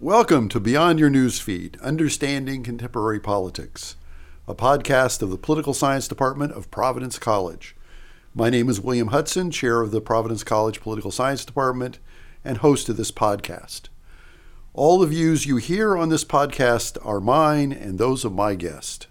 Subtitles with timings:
[0.00, 3.94] Welcome to Beyond Your Newsfeed Understanding Contemporary Politics,
[4.48, 7.76] a podcast of the Political Science Department of Providence College.
[8.34, 12.00] My name is William Hudson, chair of the Providence College Political Science Department
[12.44, 13.82] and host of this podcast.
[14.72, 19.06] All the views you hear on this podcast are mine and those of my guest.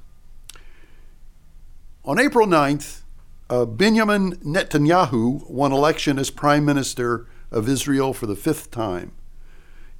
[2.03, 3.03] On April 9th,
[3.49, 9.13] uh, Benjamin Netanyahu won election as Prime Minister of Israel for the fifth time.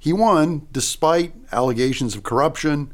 [0.04, 2.92] He won despite allegations of corruption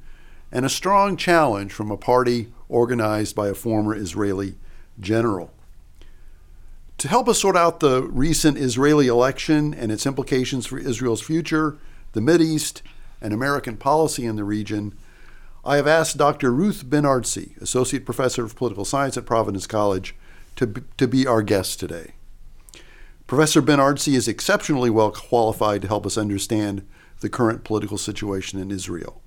[0.53, 4.55] and a strong challenge from a party organized by a former Israeli
[5.01, 5.51] general.
[6.99, 11.79] To help us sort out the recent Israeli election and its implications for Israel's future,
[12.13, 12.81] the East,
[13.21, 14.95] and American policy in the region,
[15.65, 16.53] I have asked Dr.
[16.53, 20.15] Ruth Ben-Artzi, Associate Professor of Political Science at Providence College,
[20.55, 22.13] to, be, to be our guest today.
[23.27, 26.87] Professor Ben-Artzi is exceptionally well qualified to help us understand
[27.21, 29.23] the current political situation in Israel.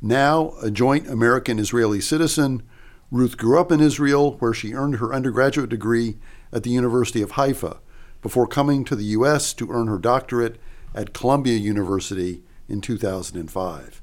[0.00, 2.62] Now, a joint American Israeli citizen,
[3.10, 6.16] Ruth grew up in Israel, where she earned her undergraduate degree
[6.52, 7.78] at the University of Haifa
[8.22, 9.52] before coming to the U.S.
[9.54, 10.60] to earn her doctorate
[10.94, 14.02] at Columbia University in 2005.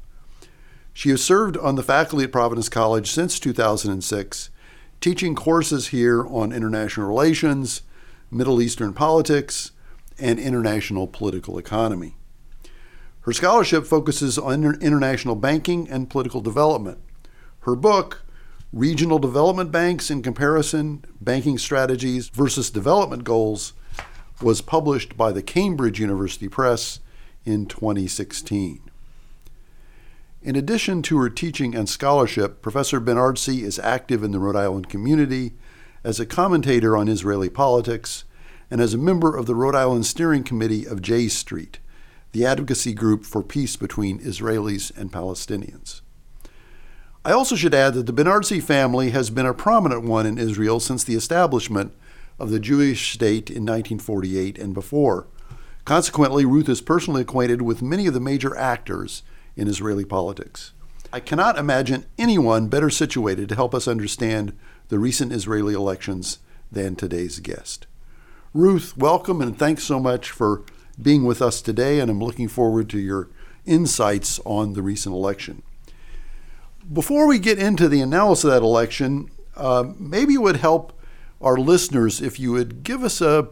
[0.93, 4.49] She has served on the faculty at Providence College since 2006,
[4.99, 7.83] teaching courses here on international relations,
[8.31, 9.71] Middle Eastern politics,
[10.19, 12.16] and international political economy.
[13.27, 16.99] Her scholarship focuses on international banking and political development.
[17.63, 18.23] Her book,
[18.71, 23.73] Regional Development Banks in Comparison Banking Strategies versus Development Goals,
[24.41, 27.01] was published by the Cambridge University Press
[27.43, 28.79] in 2016.
[30.41, 34.87] In addition to her teaching and scholarship, Professor Ben-Artzi is active in the Rhode Island
[34.87, 35.51] community
[36.01, 38.23] as a commentator on Israeli politics
[38.71, 41.79] and as a member of the Rhode Island Steering Committee of J Street,
[42.37, 46.01] the advocacy group for peace between Israelis and Palestinians.
[47.25, 50.79] I also should add that the Ben-Artzi family has been a prominent one in Israel
[50.79, 51.95] since the establishment
[52.37, 55.25] of the Jewish state in 1948 and before.
[55.83, 59.23] Consequently, Ruth is personally acquainted with many of the major actors
[59.55, 60.73] in Israeli politics.
[61.11, 64.55] I cannot imagine anyone better situated to help us understand
[64.89, 66.37] the recent Israeli elections
[66.71, 67.87] than today's guest.
[68.53, 70.61] Ruth, welcome and thanks so much for
[71.01, 73.29] being with us today, and I'm looking forward to your
[73.65, 75.61] insights on the recent election.
[76.91, 80.93] Before we get into the analysis of that election, uh, maybe it would help
[81.41, 83.49] our listeners if you would give us a,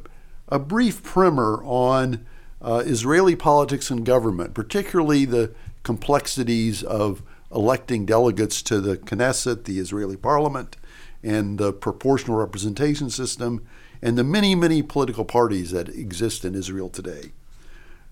[0.47, 2.25] a brief primer on
[2.61, 7.21] uh, Israeli politics and government, particularly the complexities of
[7.53, 10.77] electing delegates to the Knesset, the Israeli parliament,
[11.21, 13.65] and the proportional representation system,
[14.01, 17.31] and the many, many political parties that exist in Israel today.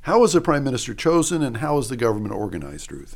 [0.04, 3.16] How is the prime minister chosen, and how is the government organized, Ruth?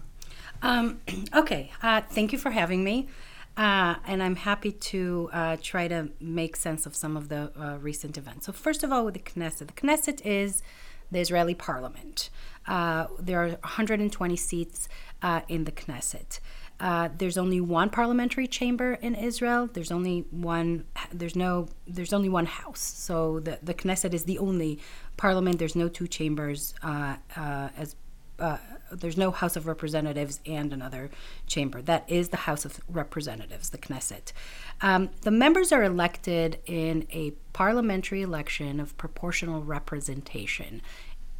[0.61, 1.01] Um,
[1.35, 3.09] okay, uh, thank you for having me.
[3.57, 7.77] Uh, and I'm happy to uh, try to make sense of some of the uh,
[7.79, 8.45] recent events.
[8.45, 10.63] So, first of all, with the Knesset, the Knesset is
[11.11, 12.29] the Israeli parliament.
[12.65, 14.87] Uh, there are 120 seats
[15.21, 16.39] uh, in the Knesset.
[16.79, 19.67] Uh, there's only one parliamentary chamber in Israel.
[19.71, 20.85] There's only one.
[21.11, 21.69] There's no.
[21.87, 22.81] There's only one house.
[22.81, 24.79] So the the Knesset is the only
[25.17, 25.57] parliament.
[25.57, 27.95] There's no two chambers as
[28.39, 28.57] uh,
[28.91, 31.09] there's no House of Representatives and another
[31.47, 31.81] chamber.
[31.81, 34.31] That is the House of Representatives, the Knesset.
[34.81, 40.81] Um, the members are elected in a parliamentary election of proportional representation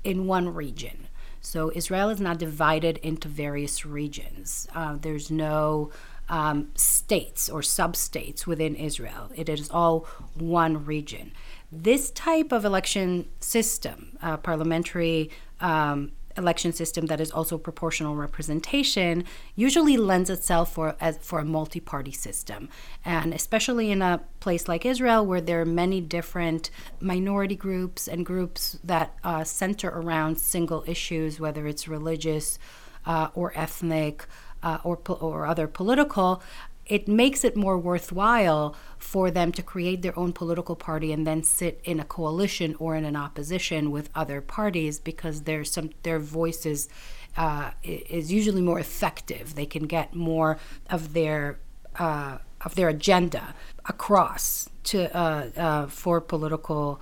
[0.03, 1.06] in one region.
[1.41, 4.67] So Israel is not divided into various regions.
[4.73, 5.91] Uh, there's no
[6.29, 11.31] um, states or sub states within Israel, it is all one region.
[11.71, 19.23] This type of election system, uh, parliamentary um, election system that is also proportional representation
[19.55, 22.69] usually lends itself for as for a multi-party system.
[23.03, 28.25] And especially in a place like Israel where there are many different minority groups and
[28.25, 32.59] groups that uh, center around single issues whether it's religious
[33.05, 34.25] uh, or ethnic
[34.63, 36.41] uh, or, or other political
[36.87, 41.43] it makes it more worthwhile for them to create their own political party and then
[41.43, 46.19] sit in a coalition or in an opposition with other parties because there's some their
[46.19, 46.89] voices
[47.35, 49.55] uh, is usually more effective.
[49.55, 50.57] They can get more
[50.89, 51.59] of their
[51.97, 53.53] uh, of their agenda
[53.85, 57.01] across to uh, uh for political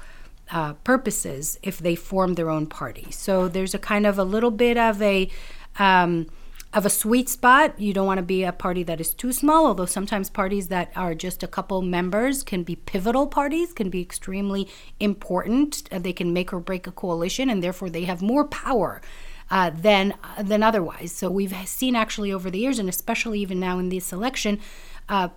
[0.52, 3.08] uh, purposes if they form their own party.
[3.12, 5.30] So there's a kind of a little bit of a
[5.80, 6.28] um,
[6.76, 7.80] of a sweet spot.
[7.80, 10.92] You don't want to be a party that is too small, although sometimes parties that
[10.96, 14.68] are just a couple members can be pivotal parties, can be extremely
[15.00, 15.90] important.
[15.90, 19.02] They can make or break a coalition, and therefore they have more power
[19.50, 20.14] uh, than
[20.44, 21.14] than otherwise.
[21.14, 24.60] So we've seen actually over the years, and especially even now in this election.
[25.08, 25.30] Uh,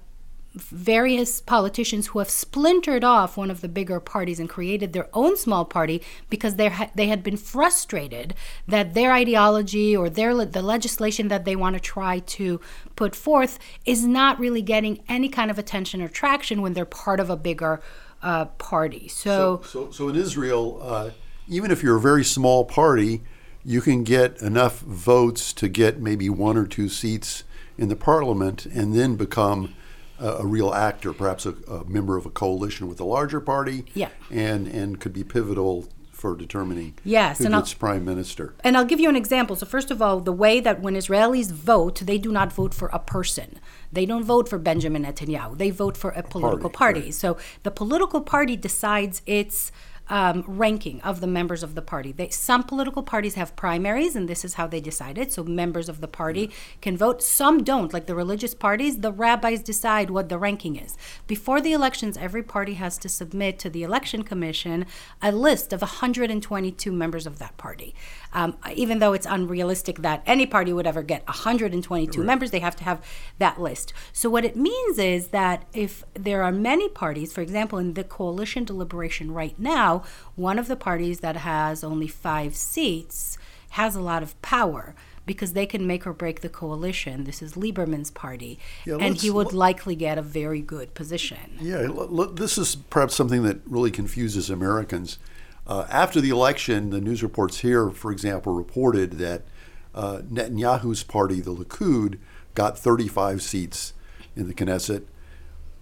[0.55, 5.37] various politicians who have splintered off one of the bigger parties and created their own
[5.37, 8.35] small party because they ha- they had been frustrated
[8.67, 12.61] that their ideology or their le- the legislation that they want to try to
[12.97, 17.21] put forth is not really getting any kind of attention or traction when they're part
[17.21, 17.81] of a bigger
[18.23, 19.07] uh, party.
[19.09, 21.11] So, so, so, so in Israel, uh,
[21.47, 23.23] even if you're a very small party,
[23.65, 27.45] you can get enough votes to get maybe one or two seats
[27.77, 29.75] in the parliament and then become
[30.19, 33.85] a, a real actor, perhaps a, a, member of a coalition with a larger party,
[33.95, 34.09] yeah.
[34.31, 35.89] and, and could be pivotal
[36.19, 38.55] for determining yes, who and gets I'll, prime minister.
[38.65, 39.55] And I'll give you an example.
[39.55, 42.89] So, first of all, the way that when Israelis vote, they do not vote for
[42.89, 43.61] a person.
[43.93, 45.57] They don't vote for Benjamin Netanyahu.
[45.57, 47.01] They vote for a political Party, party.
[47.03, 47.15] right.
[47.15, 49.71] So, the political party decides its
[50.09, 52.13] um, ranking of the members of the party.
[52.13, 55.33] They, some political parties have primaries, and this is how they decide it.
[55.33, 56.51] So members of the party
[56.81, 57.23] can vote.
[57.23, 57.93] Some don't.
[57.93, 60.97] Like the religious parties, the rabbis decide what the ranking is.
[61.27, 64.87] Before the elections, every party has to submit to the election commission
[65.21, 67.95] a list of 122 members of that party.
[68.33, 72.77] Um, even though it's unrealistic that any party would ever get 122 members, they have
[72.77, 73.03] to have
[73.39, 73.93] that list.
[74.13, 78.05] So what it means is that if there are many parties, for example, in the
[78.05, 79.98] coalition deliberation right now,
[80.37, 83.39] one of the parties that has only five seats
[83.71, 84.95] has a lot of power
[85.27, 87.25] because they can make or break the coalition.
[87.25, 91.59] This is Lieberman's party, Yeah, and he would likely get a very good position.
[91.61, 95.19] Yeah, l- l- this is perhaps something that really confuses Americans.
[95.67, 99.43] Uh, after the election, the news reports here, for example, reported that
[99.95, 102.19] uh, Netanyahu's party, the Likud,
[102.55, 103.93] got 35 seats
[104.35, 105.05] in the Knesset,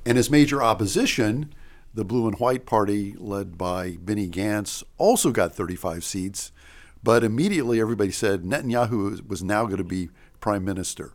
[0.05, 1.55] and his major opposition,
[1.97, 6.53] the Blue and White Party, led by Benny Gantz, also got 35 seats.
[7.03, 11.15] But immediately everybody said Netanyahu was now going to be prime minister.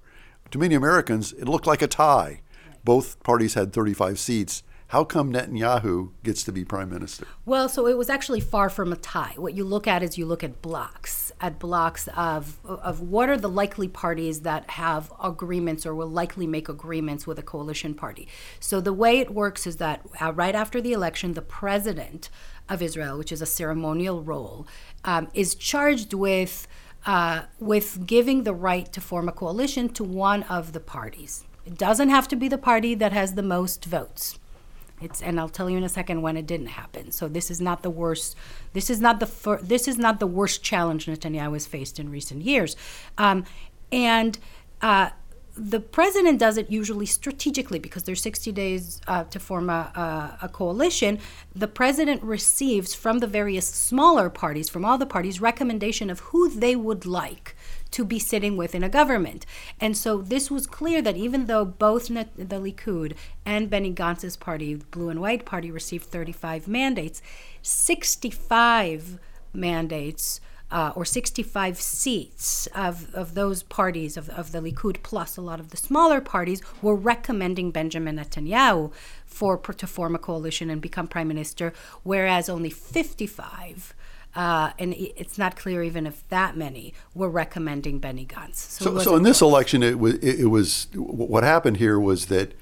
[0.49, 2.41] To many Americans, it looked like a tie.
[2.83, 4.63] Both parties had 35 seats.
[4.91, 7.25] How come Netanyahu gets to be prime minister?
[7.45, 9.35] Well, so it was actually far from a tie.
[9.37, 13.37] What you look at is you look at blocs, at blocs of of what are
[13.37, 18.27] the likely parties that have agreements or will likely make agreements with a coalition party.
[18.59, 22.29] So the way it works is that uh, right after the election, the president
[22.67, 24.67] of Israel, which is a ceremonial role,
[25.05, 26.67] um, is charged with
[27.05, 31.45] uh, with giving the right to form a coalition to one of the parties.
[31.65, 34.37] It doesn't have to be the party that has the most votes.
[35.01, 37.11] It's, and I'll tell you in a second when it didn't happen.
[37.11, 38.35] So this is not the worst.
[38.73, 42.09] This is not the fir- this is not the worst challenge Netanyahu has faced in
[42.09, 42.75] recent years,
[43.17, 43.45] um,
[43.91, 44.37] and.
[44.81, 45.11] Uh,
[45.55, 49.91] the president does it usually strategically because there's 60 days uh, to form a,
[50.41, 51.19] a, a, coalition.
[51.53, 56.49] The president receives from the various smaller parties, from all the parties, recommendation of who
[56.49, 57.55] they would like
[57.91, 59.45] to be sitting within a government.
[59.79, 63.15] And so this was clear that even though both the Likud
[63.45, 67.21] and Benny Gantz's party, Blue and White Party, received 35 mandates,
[67.61, 69.19] 65
[69.53, 70.41] mandates.
[70.73, 75.59] Uh, or 65 seats of, of those parties, of, of the Likud, plus a lot
[75.59, 78.89] of the smaller parties, were recommending Benjamin Netanyahu
[79.25, 81.73] for to form a coalition and become prime minister,
[82.03, 83.93] whereas only 55
[84.35, 88.55] uh, and it's not clear even if that many were recommending Benny Gantz.
[88.55, 92.53] So, so, in this election, it was, it, it was what happened here was that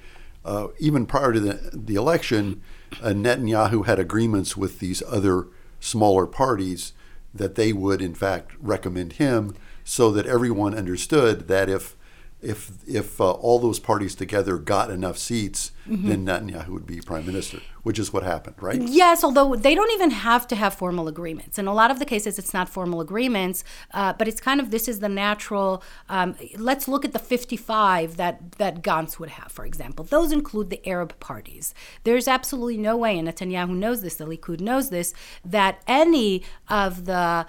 [0.44, 2.60] uh, even prior to the, the election,
[3.02, 5.46] uh, Netanyahu had agreements with these other
[5.78, 6.92] smaller parties
[7.32, 11.96] that they would, in fact, recommend him, so that everyone understood that if
[12.42, 16.08] if if uh, all those parties together got enough seats, mm-hmm.
[16.08, 18.80] then Netanyahu would be prime minister, which is what happened, right?
[18.80, 21.58] Yes, although they don't even have to have formal agreements.
[21.58, 24.70] In a lot of the cases, it's not formal agreements, uh, but it's kind of
[24.70, 25.82] this is the natural.
[26.08, 30.04] Um, let's look at the 55 that that Gantz would have, for example.
[30.04, 31.74] Those include the Arab parties.
[32.04, 35.12] There's absolutely no way, and Netanyahu knows this, the Likud knows this,
[35.44, 37.46] that any of the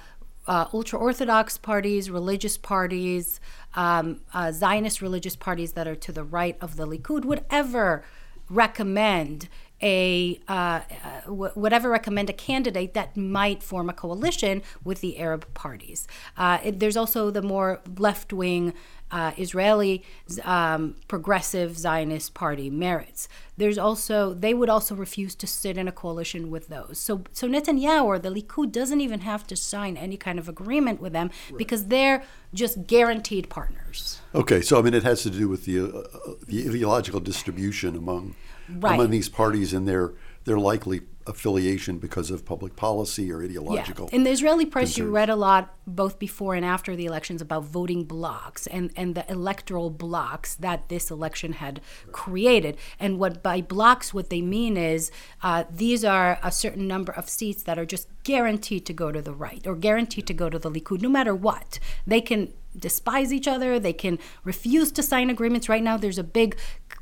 [0.48, 3.40] uh, ultra Orthodox parties, religious parties,
[3.74, 8.04] um, uh, Zionist religious parties that are to the right of the Likud would ever
[8.50, 9.48] recommend
[9.82, 10.82] a uh,
[11.26, 16.08] w- whatever recommend a candidate that might form a coalition with the Arab parties.
[16.38, 18.74] Uh, it, there's also the more left wing
[19.12, 20.04] uh, Israeli
[20.44, 23.28] um, progressive Zionist party Meretz.
[23.58, 26.98] There's also they would also refuse to sit in a coalition with those.
[26.98, 31.02] So so Netanyahu or the Likud doesn't even have to sign any kind of agreement
[31.02, 31.58] with them right.
[31.58, 32.24] because they're
[32.54, 34.22] just guaranteed partners.
[34.34, 38.36] Okay, so I mean it has to do with the uh, the ideological distribution among
[38.80, 38.96] right.
[38.96, 40.14] among these parties and their
[40.44, 44.10] their likely affiliation because of public policy or ideological.
[44.10, 44.16] Yeah.
[44.16, 44.98] In the Israeli press, concerns.
[44.98, 49.16] you read a lot both before and after the elections about voting blocs and, and
[49.16, 52.78] the electoral blocs that this election had created.
[53.00, 55.12] And what by blocs, what they mean is
[55.44, 59.22] uh, these are a certain number of seats that are just guaranteed to go to
[59.22, 61.80] the right or guaranteed to go to the Likud, no matter what.
[62.06, 63.80] They can despise each other.
[63.80, 65.68] They can refuse to sign agreements.
[65.70, 66.58] Right now, there's a big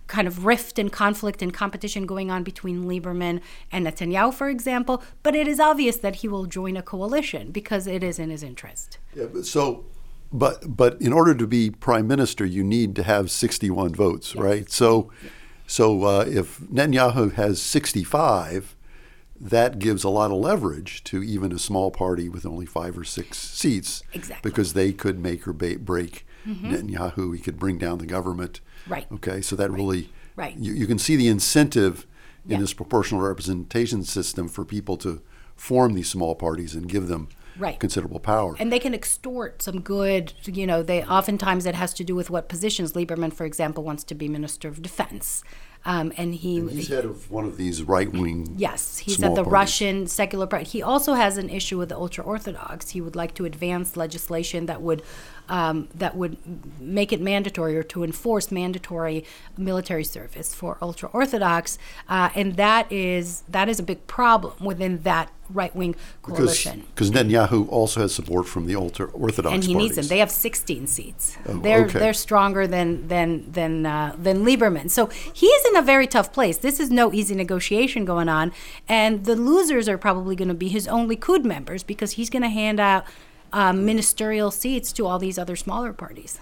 [0.09, 3.39] kind of rift and conflict and competition going on between Lieberman
[3.71, 5.01] and Netanyahu, for example.
[5.23, 8.43] But it is obvious that he will join a coalition because it is in his
[8.43, 8.97] interest.
[9.15, 9.85] Yeah, but so,
[10.33, 14.43] but but in order to be prime minister, you need to have 61 votes, Yes.
[14.43, 14.69] right?
[14.69, 15.11] So,
[15.67, 18.75] so uh, if Netanyahu has 65,
[19.39, 23.03] that gives a lot of leverage to even a small party with only five or
[23.05, 24.49] six seats, Exactly.
[24.49, 27.35] because they could make or break Netanyahu.
[27.35, 28.59] He could bring down the government.
[28.87, 29.05] Right.
[29.13, 30.55] Okay, so that really, Right.
[30.57, 32.05] You, you can see the incentive
[32.45, 32.59] in Yeah.
[32.59, 35.21] this proportional representation system for people to
[35.55, 37.77] form these small parties and give them Right.
[37.77, 38.55] considerable power.
[38.57, 42.29] And they can extort some good, you know, they oftentimes it has to do with
[42.29, 42.93] what positions.
[42.93, 45.43] Lieberman, for example, wants to be Minister of Defense.
[45.85, 48.55] Um, and he, He's head of one of these right wing.
[48.57, 49.51] Yes, he's at the parties.
[49.51, 50.65] Russian secular party.
[50.65, 52.89] He also has an issue with the ultra orthodox.
[52.89, 55.01] He would like to advance legislation that would
[55.49, 56.37] um, that would
[56.79, 59.25] make it mandatory or to enforce mandatory
[59.57, 61.77] military service for ultra orthodox,
[62.07, 66.83] uh, and that is that is a big problem within that right wing Because coalition.
[66.93, 69.95] because Netanyahu also has support from the ultra orthodox and he parties.
[69.95, 70.07] needs them.
[70.07, 71.37] They have 16 seats.
[71.47, 71.97] Oh, they're okay.
[71.97, 74.89] they're stronger than than than uh, than Lieberman.
[74.91, 76.57] So he's in a very tough place.
[76.57, 78.51] This is no easy negotiation going on,
[78.87, 82.43] and the losers are probably going to be his own Likud members because he's going
[82.43, 83.05] to hand out
[83.51, 86.39] uh, ministerial seats to all these other smaller parties.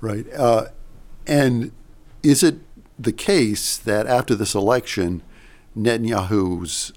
[0.00, 0.26] Right.
[0.32, 0.66] Uh,
[1.26, 1.72] and
[2.22, 2.56] is it
[2.98, 5.22] the case that after this election,
[5.76, 6.92] Netanyahu's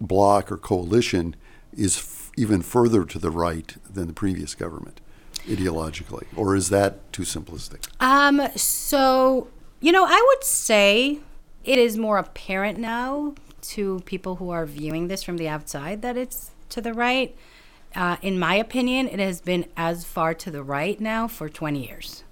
[0.00, 1.34] bloc or coalition
[1.76, 5.00] is f- even further to the right than the previous government
[5.46, 6.26] ideologically?
[6.36, 7.88] Or is that too simplistic?
[8.00, 9.48] Um, so,
[9.80, 11.20] you know, I would say
[11.64, 16.16] it is more apparent now to people who are viewing this from the outside that
[16.16, 17.36] it's to the right.
[17.98, 21.84] Uh, in my opinion, it has been as far to the right now for 20
[21.84, 22.22] years.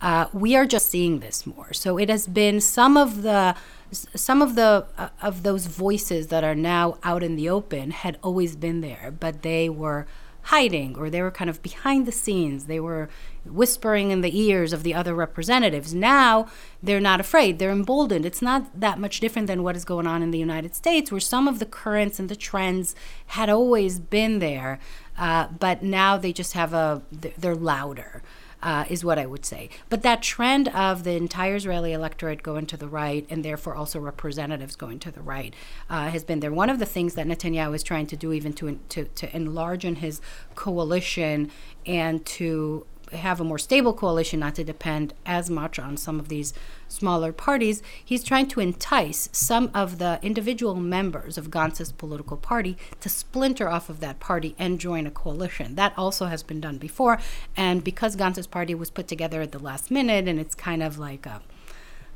[0.00, 1.72] Uh, we are just seeing this more.
[1.72, 3.54] So it has been some of the
[3.92, 8.18] some of the uh, of those voices that are now out in the open had
[8.24, 10.08] always been there, but they were
[10.44, 12.66] hiding or they were kind of behind the scenes.
[12.66, 13.08] They were
[13.44, 15.94] whispering in the ears of the other representatives.
[15.94, 16.48] Now
[16.82, 17.58] they're not afraid.
[17.58, 18.26] They're emboldened.
[18.26, 21.20] It's not that much different than what is going on in the United States, where
[21.20, 22.94] some of the currents and the trends
[23.28, 24.78] had always been there,
[25.18, 28.22] uh, but now they just have a they're louder
[28.64, 29.68] uh, is what I would say.
[29.90, 34.00] But that trend of the entire Israeli electorate going to the right, and therefore also
[34.00, 35.54] representatives going to the right,
[35.90, 36.52] uh, has been there.
[36.52, 39.84] One of the things that Netanyahu is trying to do, even to to, to enlarge
[39.84, 40.20] in his
[40.54, 41.50] coalition
[41.84, 46.28] and to have a more stable coalition, not to depend as much on some of
[46.28, 46.54] these
[46.94, 52.76] smaller parties, he's trying to entice some of the individual members of Gantz's political party
[53.00, 55.74] to splinter off of that party and join a coalition.
[55.74, 57.18] That also has been done before.
[57.56, 60.98] And because Gantz's party was put together at the last minute and it's kind of
[60.98, 61.42] like a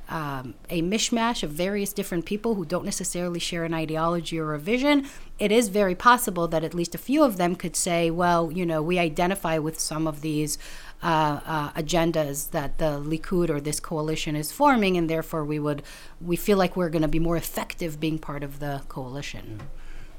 [0.08, 4.58] um, a mishmash of various different people who don't necessarily share an ideology or a
[4.58, 5.06] vision,
[5.38, 8.64] it is very possible that at least a few of them could say, well, you
[8.64, 10.56] know, we identify with some of these
[11.02, 15.82] uh, uh, agendas that the Likud or this coalition is forming, and therefore we would
[16.20, 19.60] we feel like we're going to be more effective being part of the coalition.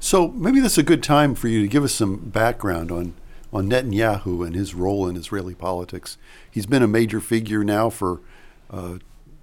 [0.02, 3.12] So maybe this is a good time for you to give us some background on,
[3.52, 6.16] on Netanyahu and his role in Israeli politics.
[6.50, 8.22] He's been a major figure now for
[8.70, 8.96] uh,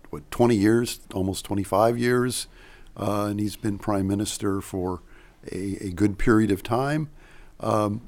[0.09, 2.47] what 20 years, almost 25 years,
[2.99, 5.03] uh, and he's been prime minister for
[5.51, 7.09] a, a good period of time.
[7.59, 8.01] Um,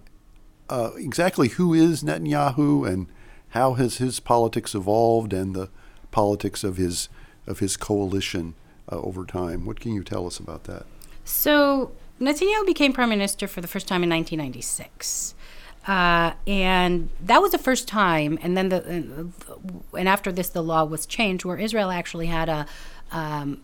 [0.69, 3.07] uh, exactly who is Netanyahu and
[3.50, 5.70] how has his politics evolved and the
[6.12, 7.10] politics of his
[7.48, 8.56] of his coalition
[8.91, 9.65] uh, over time?
[9.65, 10.86] What can you tell us about that?
[11.24, 15.36] So Netanyahu became prime minister for the first time in 1996.
[15.88, 19.32] Uh, and that was the first time, and then the
[19.98, 22.68] and after this, the law was changed, where Israel actually had a
[23.12, 23.62] um,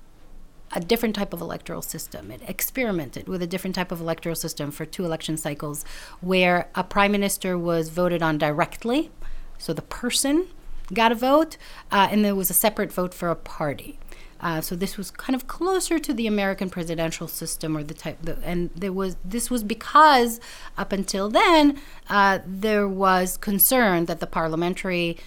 [0.71, 2.31] a different type of electoral system.
[2.31, 5.85] It experimented with a different type of electoral system for two election cycles,
[6.21, 9.11] where a prime minister was voted on directly,
[9.57, 10.47] so the person
[10.93, 11.57] got a vote,
[11.91, 13.97] uh, and there was a separate vote for a party.
[14.41, 18.17] Uh, so this was kind of closer to the American presidential system, or the type.
[18.21, 20.39] The, and there was this was because
[20.77, 25.17] up until then uh, there was concern that the parliamentary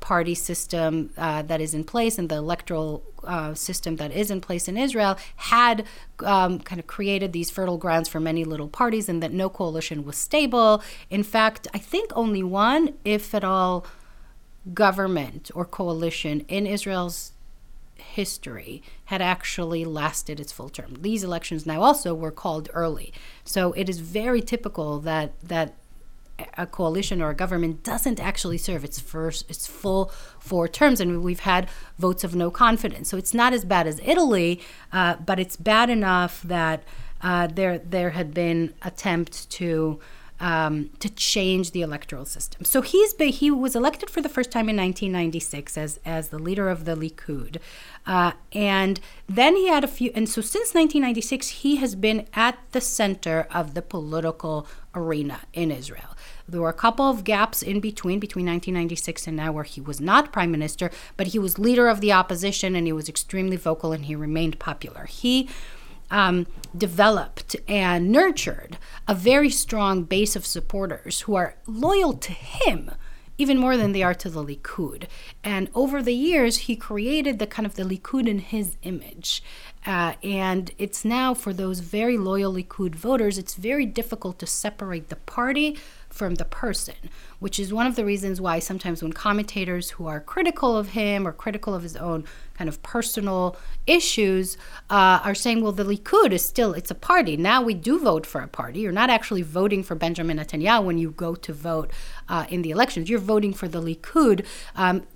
[0.00, 4.40] party system uh, that is in place and the electoral uh, system that is in
[4.40, 5.84] place in Israel had
[6.24, 10.04] um, kind of created these fertile grounds for many little parties and that no coalition
[10.04, 10.82] was stable.
[11.10, 13.86] In fact, I think only one, if at all,
[14.74, 17.32] government or coalition in Israel's
[17.96, 20.96] history had actually lasted its full term.
[21.00, 23.12] These elections now also were called early.
[23.44, 25.74] So it is very typical that that
[26.56, 31.22] a coalition or a government doesn't actually serve its first its full four terms and
[31.22, 31.68] we've had
[31.98, 34.60] votes of no confidence so it's not as bad as italy
[34.92, 36.82] uh, but it's bad enough that
[37.22, 40.00] uh, there there had been attempts to
[40.40, 42.64] um, to change the electoral system.
[42.64, 46.38] So he's been, he was elected for the first time in 1996 as as the
[46.38, 47.58] leader of the Likud,
[48.06, 50.10] uh, and then he had a few.
[50.14, 55.70] And so since 1996, he has been at the center of the political arena in
[55.70, 56.16] Israel.
[56.50, 60.00] There were a couple of gaps in between, between 1996 and now, where he was
[60.00, 63.92] not prime minister, but he was leader of the opposition and he was extremely vocal
[63.92, 65.06] and he remained popular.
[65.06, 65.48] He
[66.10, 72.90] um, developed and nurtured a very strong base of supporters who are loyal to him
[73.40, 75.04] even more than they are to the Likud.
[75.42, 79.42] And over the years, he created the kind of the Likud in his image.
[79.86, 85.08] Uh, and it's now for those very loyal Likud voters, it's very difficult to separate
[85.08, 85.78] the party
[86.10, 86.94] from the person,
[87.38, 91.26] which is one of the reasons why sometimes when commentators who are critical of him
[91.26, 92.24] or critical of his own
[92.54, 94.58] kind of personal issues
[94.90, 97.36] uh, are saying, well, the Likud is still, it's a party.
[97.36, 98.80] Now we do vote for a party.
[98.80, 101.90] You're not actually voting for Benjamin Netanyahu when you go to vote
[102.28, 103.08] uh, in the elections.
[103.08, 104.44] You're voting for the Likud.
[104.74, 105.06] Um,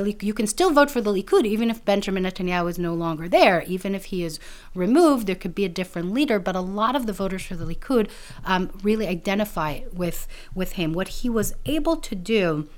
[0.00, 3.28] the, you can still vote for the Likud even if Benjamin Netanyahu is no longer
[3.28, 3.62] there.
[3.66, 4.40] Even if he is
[4.74, 6.38] removed, there could be a different leader.
[6.38, 8.10] But a lot of the voters for the Likud
[8.44, 10.92] um, really identify with with him.
[10.92, 12.68] What he was able to do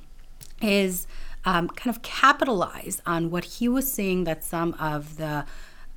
[0.61, 1.06] is
[1.44, 5.44] um, kind of capitalize on what he was seeing that some of the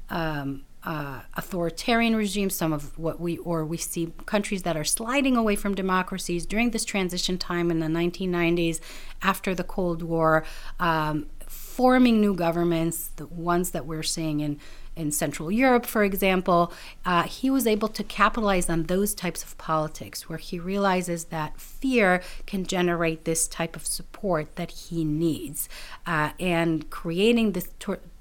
[0.09, 5.35] um, uh, authoritarian regimes, some of what we or we see countries that are sliding
[5.35, 8.79] away from democracies during this transition time in the 1990s,
[9.21, 10.45] after the Cold War,
[10.79, 14.59] um, forming new governments, the ones that we're seeing in
[14.95, 16.73] in Central Europe, for example,
[17.05, 21.61] uh, he was able to capitalize on those types of politics where he realizes that
[21.61, 25.69] fear can generate this type of support that he needs.
[26.07, 27.69] Uh, and creating this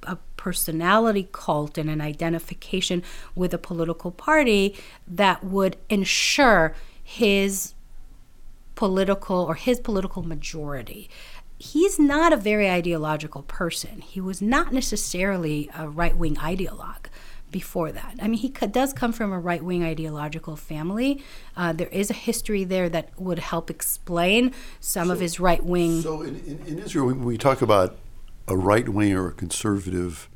[0.07, 3.03] a personality cult and an identification
[3.35, 7.75] with a political party that would ensure his
[8.75, 11.09] political or his political majority
[11.59, 14.01] he's not a very ideological person.
[14.01, 17.07] He was not necessarily a right wing ideologue
[17.51, 18.17] before that.
[18.21, 21.23] I mean, he does come from a right wing ideological family.
[21.57, 25.65] Uh, there is a history there that would help explain some so, of his right
[25.65, 26.03] wing.
[26.03, 27.97] So, in, in, in, Israel, when we talk about
[28.49, 30.29] a right wing or a conservative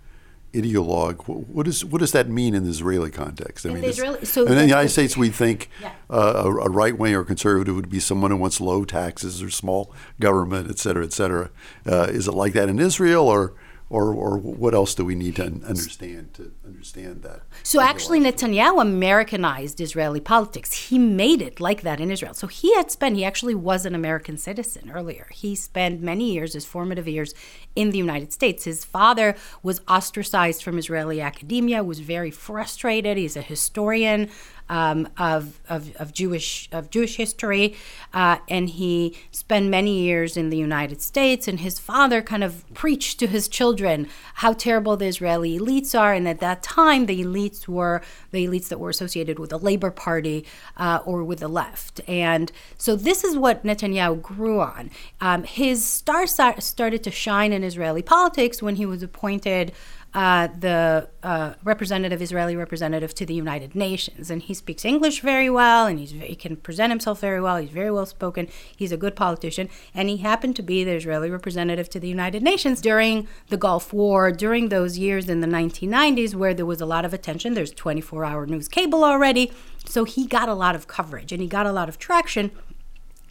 [0.53, 3.65] ideologue, what, is, what does that mean in the Israeli context?
[3.65, 5.93] I in mean, the Israeli, so in the United States, we think yeah.
[6.11, 9.51] uh, a, a right wing or conservative would be someone who wants low taxes or
[9.51, 11.51] small government, et cetera, et cetera.
[11.87, 13.55] Uh, is it like that in Israel, or
[13.91, 17.43] or, or what else do we need to understand to understand that?
[17.65, 20.73] So actually, Netanyahu Americanized Israeli politics.
[20.89, 22.33] He made it like that in Israel.
[22.33, 23.17] So he had spent.
[23.17, 25.27] He actually was an American citizen earlier.
[25.33, 27.35] He spent many years, his formative years,
[27.75, 28.65] in the United States.
[28.65, 31.83] His father was ostracized from Israeli academia.
[31.83, 33.17] Was very frustrated.
[33.17, 34.31] He's a historian
[34.71, 37.75] um, of, of, of, Jewish of Jewish history,
[38.15, 41.49] uh, and he spent many years in the United States.
[41.49, 46.15] And his father kind of preached to his children how terrible the Israeli elites are.
[46.15, 49.91] And at that time, the elites were the elites that were associated with the Labor
[49.91, 52.01] Party uh, or with the left.
[52.09, 54.91] And so this is what Netanyahu grew on.
[55.21, 59.73] Um, his star started to shine in Israeli politics when he was appointed
[60.13, 64.31] uh, the uh, representative, Israeli representative to the United Nations.
[64.31, 67.59] And he speaks English very well, and he's, he can present himself very well.
[67.59, 68.49] He's very well spoken.
[68.77, 69.69] He's a good politician.
[69.95, 73.93] And he happened to be the Israeli representative to the United Nations during the Gulf
[73.93, 77.55] War, during those years in the 1990s where there was a lot of attention.
[77.55, 79.53] There's 24 hour news cable already.
[79.87, 82.51] So he got a lot of coverage and he got a lot of traction.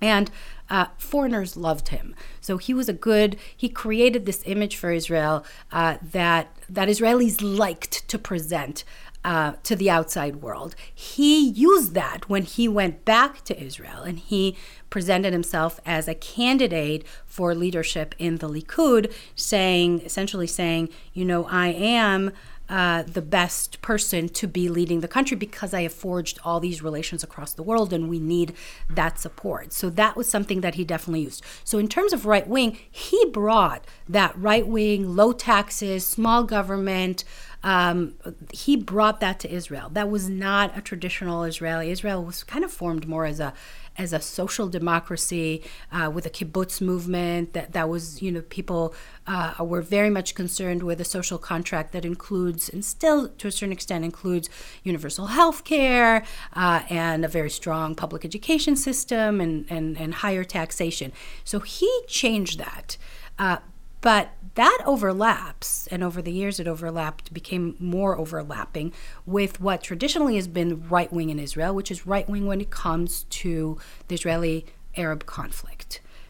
[0.01, 0.31] And
[0.69, 2.15] uh, foreigners loved him.
[2.41, 3.37] So he was a good.
[3.55, 8.83] He created this image for Israel uh, that that Israelis liked to present
[9.23, 10.75] uh, to the outside world.
[10.93, 14.55] He used that when he went back to Israel and he
[14.89, 21.45] presented himself as a candidate for leadership in the Likud, saying essentially saying, you know,
[21.45, 22.31] I am
[22.69, 26.83] uh, the best person to be leading the country because I have forged all these
[26.83, 28.53] relations across the world and we need
[28.89, 29.73] that support.
[29.73, 31.43] So that was something that he definitely used.
[31.63, 37.23] So, in terms of right wing, he brought that right wing, low taxes, small government.
[37.63, 38.15] Um,
[38.53, 39.89] he brought that to Israel.
[39.91, 41.91] That was not a traditional Israeli.
[41.91, 43.53] Israel was kind of formed more as a
[43.99, 48.95] as a social democracy uh, with a kibbutz movement that, that was, you know, people
[49.27, 53.51] uh, were very much concerned with a social contract that includes, and still to a
[53.51, 54.49] certain extent includes,
[54.83, 60.45] universal health care uh, and a very strong public education system and, and, and higher
[60.45, 61.11] taxation.
[61.43, 62.95] So he changed that.
[64.01, 68.93] But that overlaps, and over the years it overlapped, became more overlapping
[69.25, 72.69] with what traditionally has been right wing in Israel, which is right wing when it
[72.69, 75.78] comes to the Israeli Arab conflict.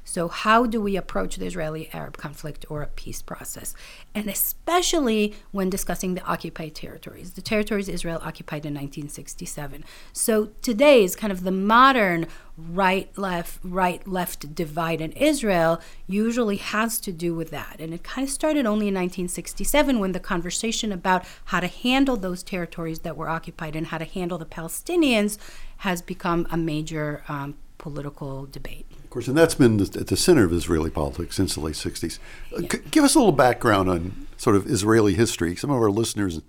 [0.09, 3.75] So, how do we approach the Israeli Arab conflict or a peace process?
[4.15, 9.83] And especially when discussing the occupied territories, the territories Israel occupied in 1967.
[10.11, 12.25] So, today is kind of the modern
[12.57, 18.03] right left right left divide in Israel usually has to do with that and it
[18.03, 22.99] kind of started only in 1967 when the conversation about how to handle those territories
[22.99, 25.37] that were occupied and how to handle the Palestinians
[25.77, 28.85] has become a major um, political debate.
[29.09, 32.19] Of course, and that's been at the center of Israeli politics since the late 60s.
[32.55, 35.55] Uh, give us a little background on sort of Israeli history.
[35.55, 36.41] Some of our listeners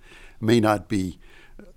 [0.42, 1.18] may not be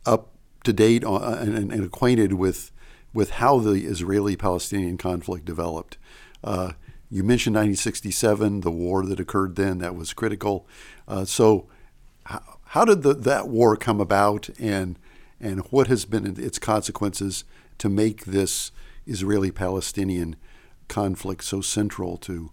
[0.06, 0.32] up
[0.66, 2.74] to date on, and, and, acquainted with,
[3.14, 5.98] with how the Israeli Palestinian conflict developed.
[6.44, 6.74] Uh,
[7.10, 10.68] you mentioned 1967, the war that occurred then, that was critical.
[11.08, 11.66] Uh, so,
[12.26, 15.00] how, how did the, that war come about, and,
[15.40, 17.46] and what has been its consequences
[17.78, 18.74] to make this
[19.08, 20.36] Israeli Palestinian
[20.88, 22.52] conflict so central to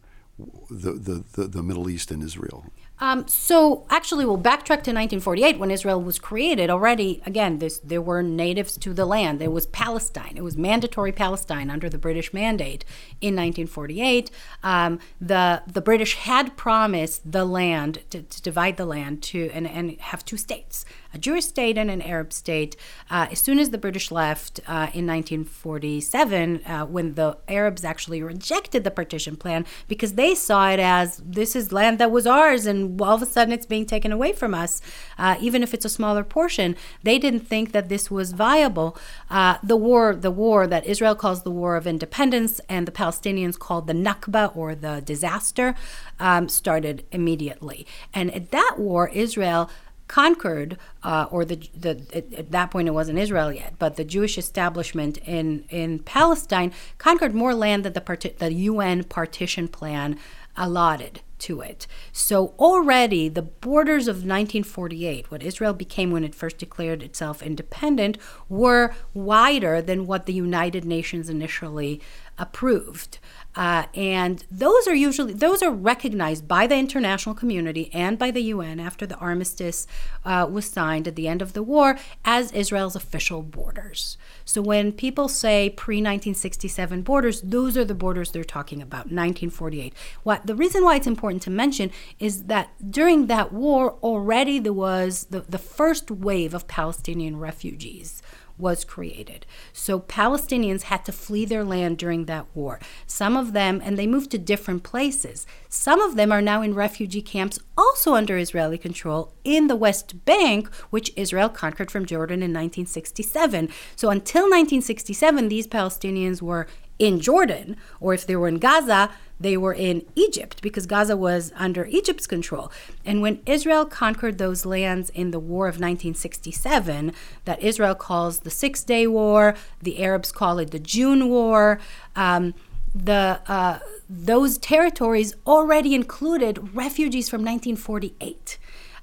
[0.71, 2.67] the, the, the, the Middle East and Israel?
[3.03, 6.69] Um, so actually, we'll backtrack to 1948 when Israel was created.
[6.69, 9.41] Already, again, this, there were natives to the land.
[9.41, 10.35] There was Palestine.
[10.37, 12.85] It was mandatory Palestine under the British mandate
[13.23, 14.31] in 1948.
[14.63, 19.67] Um, the the British had promised the land to, to, divide the land to and,
[19.67, 22.77] and have two states, a Jewish state and an Arab state.
[23.11, 28.23] Uh, as soon as the British left uh, in 1947, uh, when the Arabs actually
[28.23, 32.67] rejected the partition plan because they saw it as this is land that was ours
[32.67, 34.81] and all of a sudden it's being taken away from us,
[35.19, 36.77] uh, even if it's a smaller portion.
[37.03, 38.97] They didn't think that this was viable.
[39.29, 43.59] Uh, the war, the war that Israel calls the War of Independence and the Palestinians
[43.59, 45.75] called the Nakba or the disaster,
[46.19, 47.87] um, started immediately.
[48.15, 49.71] And at that war, Israel
[50.11, 51.93] conquered, uh, or the, the
[52.37, 57.33] at that point it wasn't Israel yet, but the Jewish establishment in in Palestine conquered
[57.33, 60.19] more land than the the UN partition plan
[60.57, 61.87] allotted to it.
[62.13, 68.19] So already the borders of 1948, what Israel became when it first declared itself independent,
[68.49, 72.01] were wider than what the United Nations initially
[72.37, 73.21] approved.
[73.57, 78.43] Uh, and those are usually those are recognized by the international community and by the
[78.43, 79.89] UN after the armistice
[80.25, 84.17] uh, was signed at the end of the war as Israel's official borders.
[84.45, 89.95] So when people say pre-1967 borders, those are the borders they're talking about, 1948.
[90.23, 94.73] What the reason why it's important to mention is that during that war already there
[94.73, 98.23] was the, the first wave of Palestinian refugees
[98.61, 99.47] was created.
[99.73, 102.79] So Palestinians had to flee their land during that war.
[103.07, 105.47] Some of them, and they moved to different places.
[105.69, 110.25] Some of them are now in refugee camps, also under Israeli control, in the West
[110.25, 113.69] Bank, which Israel conquered from Jordan in 1967.
[113.97, 116.67] So until 1967, these Palestinians were
[117.01, 119.11] in Jordan, or if they were in Gaza,
[119.41, 122.71] they were in Egypt because Gaza was under Egypt's control.
[123.07, 127.13] And when Israel conquered those lands in the War of 1967,
[127.47, 131.81] that Israel calls the Six Day War, the Arabs call it the June War,
[132.15, 132.53] um,
[132.95, 138.59] the uh, those territories already included refugees from 1948.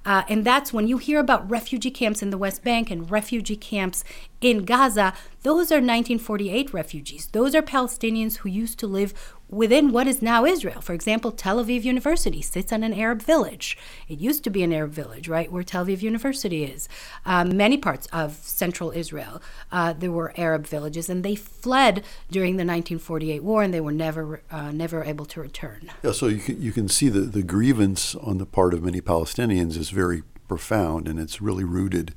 [0.05, 3.55] Uh, and that's when you hear about refugee camps in the West Bank and refugee
[3.55, 4.03] camps
[4.39, 7.27] in Gaza, those are 1948 refugees.
[7.27, 9.13] Those are Palestinians who used to live
[9.49, 10.81] within what is now Israel.
[10.81, 13.77] For example, Tel Aviv University sits on an Arab village.
[14.07, 16.89] It used to be an Arab village, right, where Tel Aviv University is.
[17.25, 22.53] Um, many parts of central Israel, uh, there were Arab villages, and they fled during
[22.53, 25.89] the 1948 war, and they were never, uh, never able to return.
[26.03, 29.01] Yeah, so you can, you can see the, the grievance on the part of many
[29.01, 32.13] Palestinians is very profound, and it's really rooted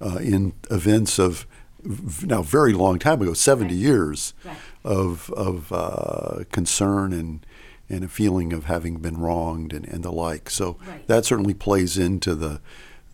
[0.00, 1.46] uh, in events of
[2.24, 3.74] now very long time ago, 70 right.
[3.74, 4.56] years right.
[4.84, 7.46] Of, of uh, concern and,
[7.88, 10.50] and a feeling of having been wronged and, and the like.
[10.50, 11.06] So right.
[11.06, 12.60] that certainly plays into the,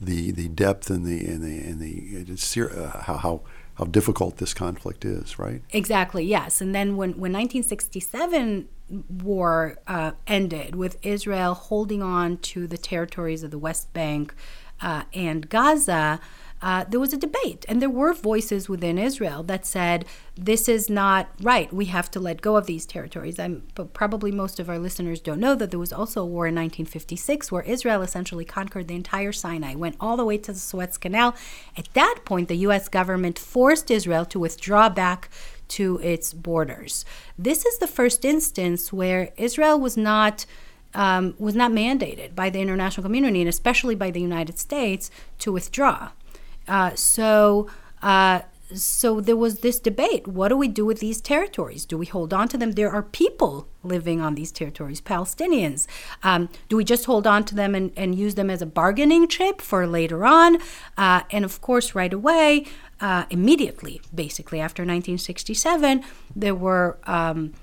[0.00, 3.40] the the depth and the and the and the uh, how how
[3.74, 5.62] how difficult this conflict is, right?
[5.70, 6.24] Exactly.
[6.24, 6.60] Yes.
[6.60, 8.68] And then when when 1967
[9.08, 14.34] war uh, ended with Israel holding on to the territories of the West Bank
[14.80, 16.20] uh, and Gaza,
[16.62, 20.04] uh, there was a debate, and there were voices within Israel that said
[20.36, 21.72] this is not right.
[21.72, 23.38] We have to let go of these territories.
[23.38, 26.46] I'm, but probably most of our listeners don't know that there was also a war
[26.46, 30.58] in 1956 where Israel essentially conquered the entire Sinai, went all the way to the
[30.58, 31.34] Suez Canal.
[31.76, 32.88] At that point, the U.S.
[32.88, 35.30] government forced Israel to withdraw back
[35.68, 37.04] to its borders.
[37.38, 40.44] This is the first instance where Israel was not.
[40.92, 45.52] Um, was not mandated by the international community and especially by the United States to
[45.52, 46.08] withdraw.
[46.70, 47.68] Uh, so,
[48.00, 48.40] uh,
[48.72, 50.28] so there was this debate.
[50.28, 51.84] What do we do with these territories?
[51.84, 52.72] Do we hold on to them?
[52.72, 55.88] There are people living on these territories palestinians.
[56.22, 59.26] Um, do we just hold on to them and, and, use them as a bargaining
[59.26, 60.58] chip for later on?
[60.96, 62.66] Uh, and of course right away
[63.00, 66.04] uh, immediately basically after 1967
[66.36, 67.54] there were um,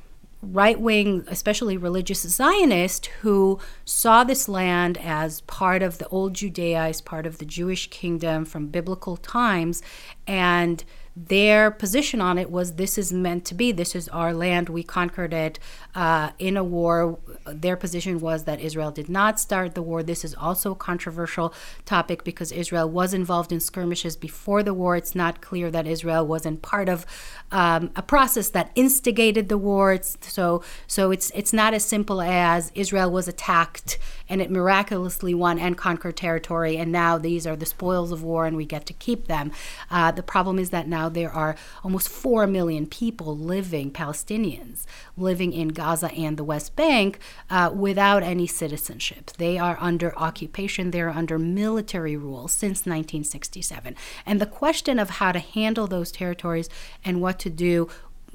[0.42, 6.80] right wing, especially religious Zionists, who saw this land as part of the old Judea,
[6.80, 9.82] as part of the Jewish kingdom from biblical times,
[10.26, 10.84] and
[11.26, 13.72] their position on it was this is meant to be.
[13.72, 14.70] This is our land.
[14.70, 15.58] We conquered it
[15.96, 17.18] uh, in a war.
[17.48, 20.04] Their position was that israel did not start the war.
[20.04, 24.96] This is also a controversial topic because israel was involved in skirmishes before the war.
[24.96, 27.04] It's not clear that israel wasn't part of
[27.52, 32.22] um, a process that instigated the war it's, so so it's it's not as simple
[32.22, 33.98] as israel was attacked
[34.30, 38.46] and it miraculously won and conquered territory and now these are the spoils of war
[38.46, 39.52] and we get to keep them
[39.90, 45.54] uh, the problem is that now there are almost 4 million people living, Palestinians, living
[45.54, 49.32] in Gaza and the West Bank uh, without any citizenship.
[49.38, 53.96] They are under occupation, they're under military rule since 1967.
[54.26, 56.70] And the question of how to handle those territories
[57.06, 57.88] and what to do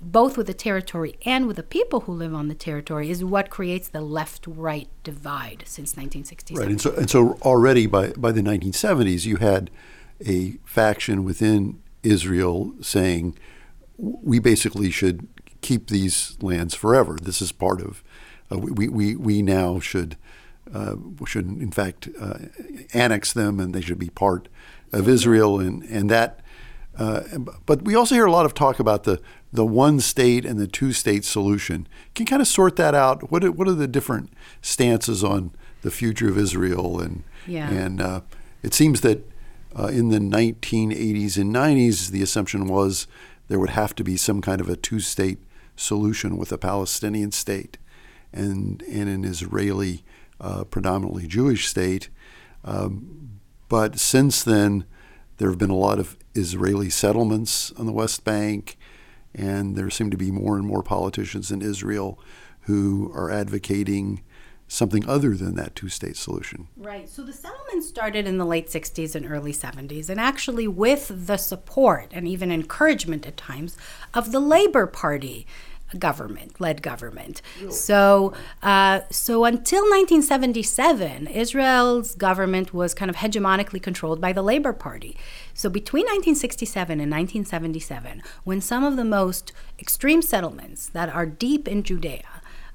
[0.05, 3.51] both with the territory and with the people who live on the territory is what
[3.51, 6.61] creates the left-right divide since 1967.
[6.61, 9.71] Right, and so and so already by by the 1970s, you had
[10.27, 13.39] a faction within Israel saying
[13.97, 15.29] we basically should
[15.61, 17.17] keep these lands forever.
[17.23, 18.03] This is part of
[18.51, 20.17] uh, we, we we now should
[20.75, 22.39] uh, should in fact uh,
[22.93, 24.49] annex them and they should be part
[24.93, 26.42] of Israel and and that.
[26.99, 27.23] Uh,
[27.65, 29.21] but we also hear a lot of talk about the
[29.53, 31.87] the one state and the two state solution.
[32.15, 33.31] Can you kind of sort that out?
[33.31, 35.53] What are, what are the different stances on
[35.83, 37.71] the future of Israel and yeah.
[37.71, 38.21] and uh,
[38.63, 39.29] it seems that
[39.79, 43.07] uh, in the 1980s and 90s, the assumption was
[43.49, 45.39] there would have to be some kind of a two state
[45.77, 47.79] solution with a Palestinian state
[48.33, 50.05] and, and an Israeli,
[50.41, 52.09] uh, predominantly Jewish state.
[52.65, 54.85] Um, but since then,
[55.43, 58.79] there have been a lot of Israeli settlements on the West Bank,
[59.35, 62.17] and there seem to be more and more politicians in Israel
[62.67, 64.23] who are advocating
[64.69, 66.69] something other than that two state solution.
[66.77, 67.09] Right.
[67.09, 71.39] So the settlement started in the late 60s and early 70s, and actually with the
[71.39, 73.77] support and even encouragement at times
[74.15, 75.45] of the Labor Party
[75.99, 77.43] government, led government.
[77.71, 84.73] So, uh, so until 1977, Israel's government was kind of hegemonically controlled by the Labor
[84.73, 85.17] Party.
[85.55, 91.69] So between 1967 and 1977, when some of the most extreme settlements that are deep
[91.69, 92.25] in Judea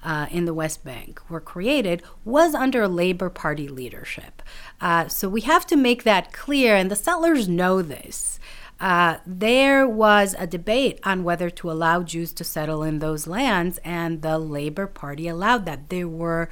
[0.04, 4.42] uh, in the West Bank were created was under Labor Party leadership.
[4.80, 8.40] Uh, so we have to make that clear, and the settlers know this.
[8.80, 13.80] Uh, there was a debate on whether to allow Jews to settle in those lands,
[13.84, 15.90] and the Labor Party allowed that.
[15.90, 16.50] There were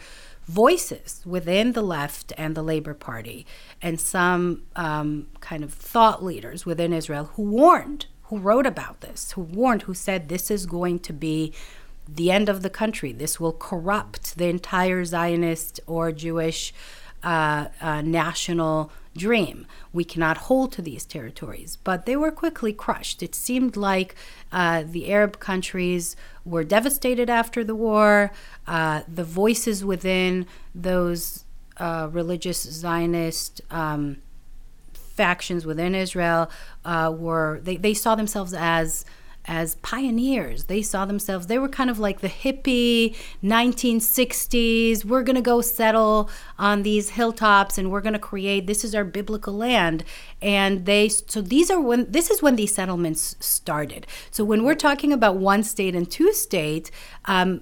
[0.47, 3.45] voices within the left and the Labor Party,
[3.81, 9.31] and some um, kind of thought leaders within Israel who warned, who wrote about this,
[9.33, 11.53] who warned, who said this is going to be
[12.07, 13.11] the end of the country.
[13.11, 16.73] This will corrupt the entire Zionist or Jewish
[17.25, 19.65] uh, uh, national dream.
[19.91, 21.77] We cannot hold to these territories.
[21.83, 23.23] But they were quickly crushed.
[23.23, 24.15] It seemed like
[24.51, 28.31] uh, the Arab countries were devastated after the war.
[28.67, 31.45] Uh, the voices within those
[31.77, 34.17] uh, religious Zionist um,
[34.93, 36.49] factions within Israel
[36.83, 39.05] uh, were, they, they saw themselves as
[39.47, 40.65] as pioneers.
[40.65, 45.05] They saw themselves, they were kind of like the hippie 1960s.
[45.05, 48.95] We're going to go settle on these hilltops and we're going to create, this is
[48.95, 50.03] our biblical land.
[50.41, 54.07] And they, so these are when, this is when these settlements started.
[54.31, 56.91] So when we're talking about one state and two state,
[57.25, 57.61] um,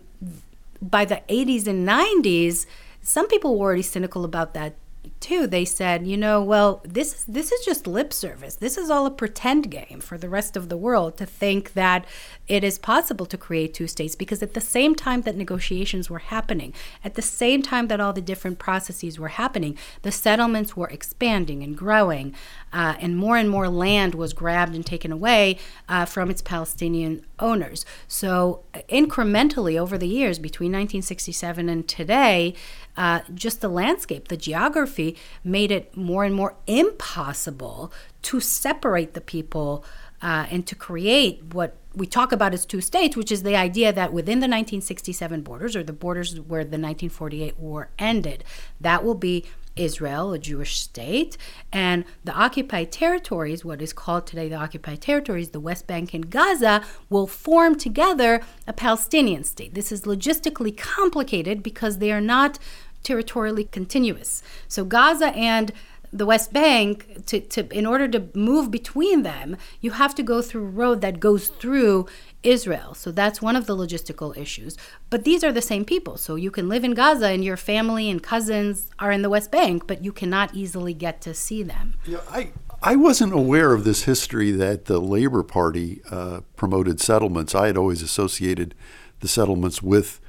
[0.82, 2.66] by the 80s and 90s,
[3.02, 4.76] some people were already cynical about that
[5.20, 8.56] too, they said, you know, well, this this is just lip service.
[8.56, 12.06] This is all a pretend game for the rest of the world to think that
[12.48, 16.20] it is possible to create two states because at the same time that negotiations were
[16.20, 20.90] happening, at the same time that all the different processes were happening, the settlements were
[20.90, 22.36] expanding and growing,
[22.74, 27.26] uh, and more and more land was grabbed and taken away uh, from its Palestinian
[27.44, 27.86] owners.
[28.08, 32.56] So incrementally over the years between 1967 and today,
[32.96, 37.92] uh, just the landscape, the geography made it more and more impossible
[38.24, 39.84] to separate the people
[40.22, 43.92] uh, and to create what we talk about as two states, which is the idea
[43.92, 48.44] that within the 1967 borders or the borders where the 1948 war ended,
[48.80, 51.38] that will be Israel, a Jewish state,
[51.72, 56.30] and the occupied territories, what is called today the occupied territories, the West Bank and
[56.30, 59.74] Gaza, will form together a Palestinian state.
[59.74, 62.60] This is logistically complicated because they are not
[63.04, 64.42] territorially continuous.
[64.68, 65.72] So Gaza and
[66.14, 70.42] the West Bank, to, to in order to move between them, you have to go
[70.44, 72.06] through a road that goes through
[72.44, 72.94] Israel.
[72.94, 74.78] So that's one of the logistical issues.
[75.10, 76.18] But these are the same people.
[76.18, 79.52] So you can live in Gaza and your family and cousins are in the West
[79.52, 81.96] Bank, but you cannot easily get to see them.
[82.06, 82.52] Yeah, I,
[82.82, 87.56] I wasn't aware of this history that the Labor Party uh, promoted settlements.
[87.56, 88.76] I had always associated
[89.22, 90.20] the settlements with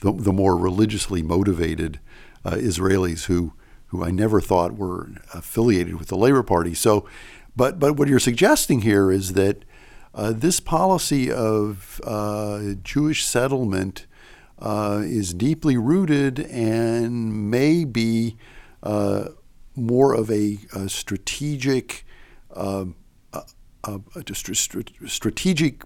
[0.00, 1.98] the, the more religiously motivated
[2.44, 3.52] uh, Israelis who
[3.88, 6.74] who I never thought were affiliated with the Labor Party.
[6.74, 7.08] So,
[7.54, 9.64] but but what you're suggesting here is that
[10.14, 14.06] uh, this policy of uh, Jewish settlement
[14.60, 18.36] uh, is deeply rooted and may be
[18.82, 19.28] uh,
[19.74, 22.06] more of a, a strategic,
[22.54, 22.94] um,
[23.32, 23.42] a,
[24.14, 24.22] a
[25.08, 25.82] strategic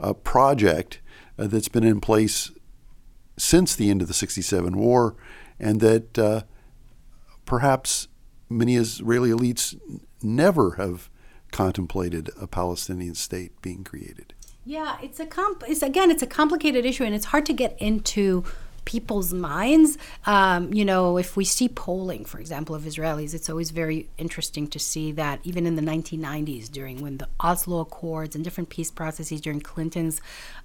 [0.00, 1.00] uh, project
[1.38, 2.50] uh, that's been in place
[3.36, 5.14] since the end of the '67 war,
[5.60, 6.44] and that
[7.46, 8.08] perhaps
[8.48, 9.78] many Israeli elites
[10.22, 11.08] never have
[11.50, 14.34] contemplated a Palestinian state being created.
[14.64, 15.64] Yeah, it's a comp.
[15.66, 18.44] It's again, it's a complicated issue, and it's hard to get into
[18.84, 19.98] people's minds.
[20.26, 24.66] Um, you know, if we see polling, for example, of Israelis, it's always very interesting
[24.68, 28.90] to see that even in the 1990s, during when the Oslo Accords and different peace
[28.90, 30.20] processes during Clinton's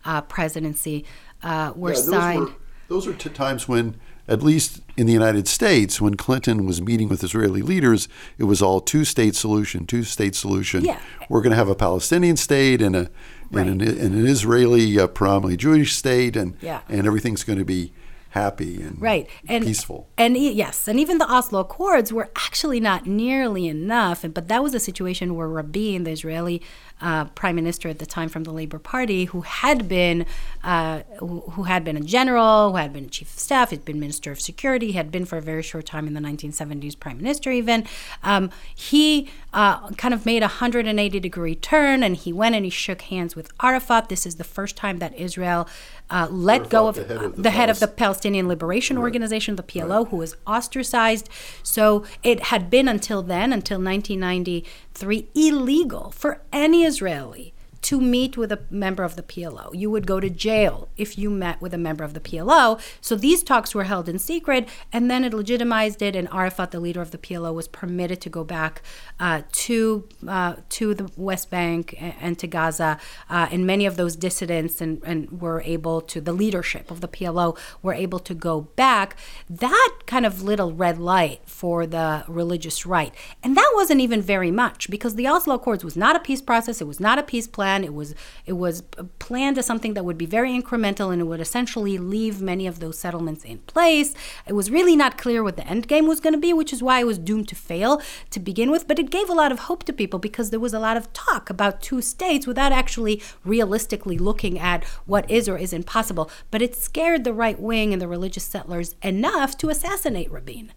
[0.06, 1.06] uh, presidency
[1.44, 2.46] uh, were yeah, signed.
[2.46, 2.56] Were,
[2.88, 7.10] those are t- times when at least in the United States, when Clinton was meeting
[7.10, 8.08] with Israeli leaders,
[8.38, 10.84] it was all two state solution, two state solution.
[10.84, 11.00] Yeah.
[11.30, 13.10] We're going to have a Palestinian state and a
[13.52, 13.68] right.
[13.68, 16.82] and, an, and an, Israeli, uh, predominantly Jewish state, and yeah.
[16.90, 17.92] and everything's going to be
[18.30, 20.10] happy and right and peaceful.
[20.18, 24.26] And yes, and even the Oslo Accords were actually not nearly enough.
[24.34, 26.62] But that was a situation where Rabin, the Israeli
[27.02, 30.26] uh, prime minister at the time from the Labor Party, who had been
[30.64, 34.00] uh, who, who, had been a general, who had been chief of staff, had been
[34.00, 37.52] minister of security, had been for a very short time in the 1970s prime minister
[37.52, 37.86] even.
[38.24, 42.72] Um, he uh, kind of made a 180 degree turn, and he went and he
[42.72, 44.10] shook hands with Arafat.
[44.10, 45.68] This is the first time that Israel
[46.10, 48.98] uh, let Arafat, go of the head of the, the, head of the Palestinian Liberation
[48.98, 49.04] right.
[49.04, 50.08] Organization, the PLO, right.
[50.10, 51.30] who was ostracized.
[51.64, 57.55] So it had been until then, until 1993, illegal for any Israeli
[57.86, 59.70] to meet with a member of the PLO.
[59.72, 62.82] You would go to jail if you met with a member of the PLO.
[63.00, 66.16] So these talks were held in secret, and then it legitimized it.
[66.16, 68.82] And Arafat, the leader of the PLO, was permitted to go back
[69.20, 72.98] uh, to uh, to the West Bank and, and to Gaza.
[73.30, 77.08] Uh, and many of those dissidents and, and were able to the leadership of the
[77.08, 79.16] PLO were able to go back.
[79.48, 84.50] That kind of little red light for the religious right, and that wasn't even very
[84.50, 86.82] much because the Oslo Accords was not a peace process.
[86.82, 87.84] It was not a peace plan plan.
[87.84, 88.82] It was it was
[89.20, 92.80] planned as something that would be very incremental and it would essentially leave many of
[92.80, 94.14] those settlements in place.
[94.48, 96.84] It was really not clear what the end game was going to be, which is
[96.84, 98.88] why it was doomed to fail to begin with.
[98.88, 101.12] But it gave a lot of hope to people because there was a lot of
[101.14, 106.30] talk about two states without actually realistically looking at what is or isn't possible.
[106.52, 110.72] But it scared the right wing and the religious settlers enough to assassinate Rabin.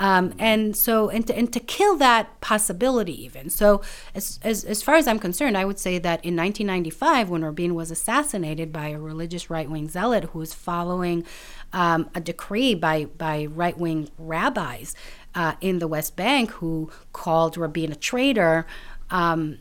[0.00, 3.82] Um, and so and to, and to kill that possibility even so
[4.14, 7.74] as, as, as far as i'm concerned i would say that in 1995 when rabin
[7.74, 11.26] was assassinated by a religious right-wing zealot who was following
[11.72, 14.94] um, a decree by by right-wing rabbis
[15.34, 18.66] uh, in the west bank who called rabin a traitor
[19.10, 19.58] um,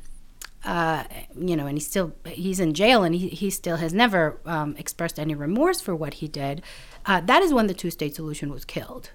[0.67, 1.05] uh,
[1.39, 4.75] you know, and he's still he's in jail, and he, he still has never um,
[4.77, 6.61] expressed any remorse for what he did.
[7.05, 9.11] Uh, that is when the two-state solution was killed.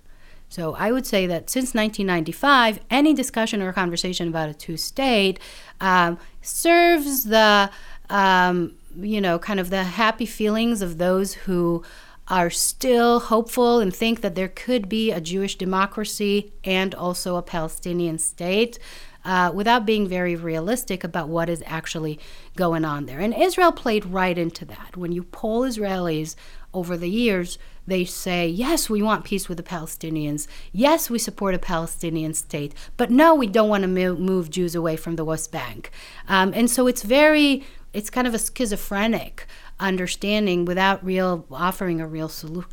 [0.53, 5.41] So I would say that since 1995, any discussion or conversation about a two state
[5.81, 7.71] um, serves the,
[8.11, 11.83] um, you know, kind of the happy feelings of those who
[12.29, 17.43] are still hopeful and think that there could be a Jewish democracy and also a
[17.43, 18.79] Palestinian state.
[19.25, 22.19] Uh, without being very realistic about what is actually
[22.57, 23.21] going on there.
[23.21, 24.97] And Israel played right into that.
[24.97, 26.35] When you poll Israelis
[26.75, 30.47] over the years, they say, yes, we want peace with the Palestinians.
[30.73, 32.75] Yes, we support a Palestinian state.
[32.97, 35.91] But no, we don't want to move Jews away from the West Bank.
[36.29, 39.47] Um, and so it's very, it's kind of a schizophrenic
[39.81, 42.67] understanding without real offering a real solu-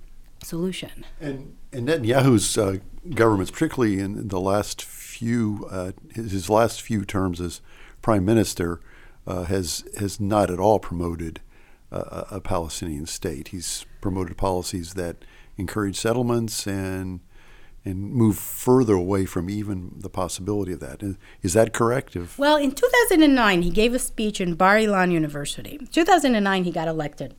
[0.43, 1.05] solution.
[1.19, 2.77] And, and Netanyahu's uh,
[3.15, 7.59] governments, particularly in the last few uh, his last few terms as
[8.01, 8.79] prime minister,
[9.27, 11.41] uh, has has not at all promoted
[11.91, 13.49] a, a Palestinian state.
[13.49, 15.17] He's promoted policies that
[15.57, 17.21] encourage settlements and
[17.85, 21.01] and move further away from even the possibility of that.
[21.41, 22.15] Is that correct?
[22.15, 25.79] If well, in 2009, he gave a speech in Bar Ilan University.
[25.91, 27.35] 2009, he got elected.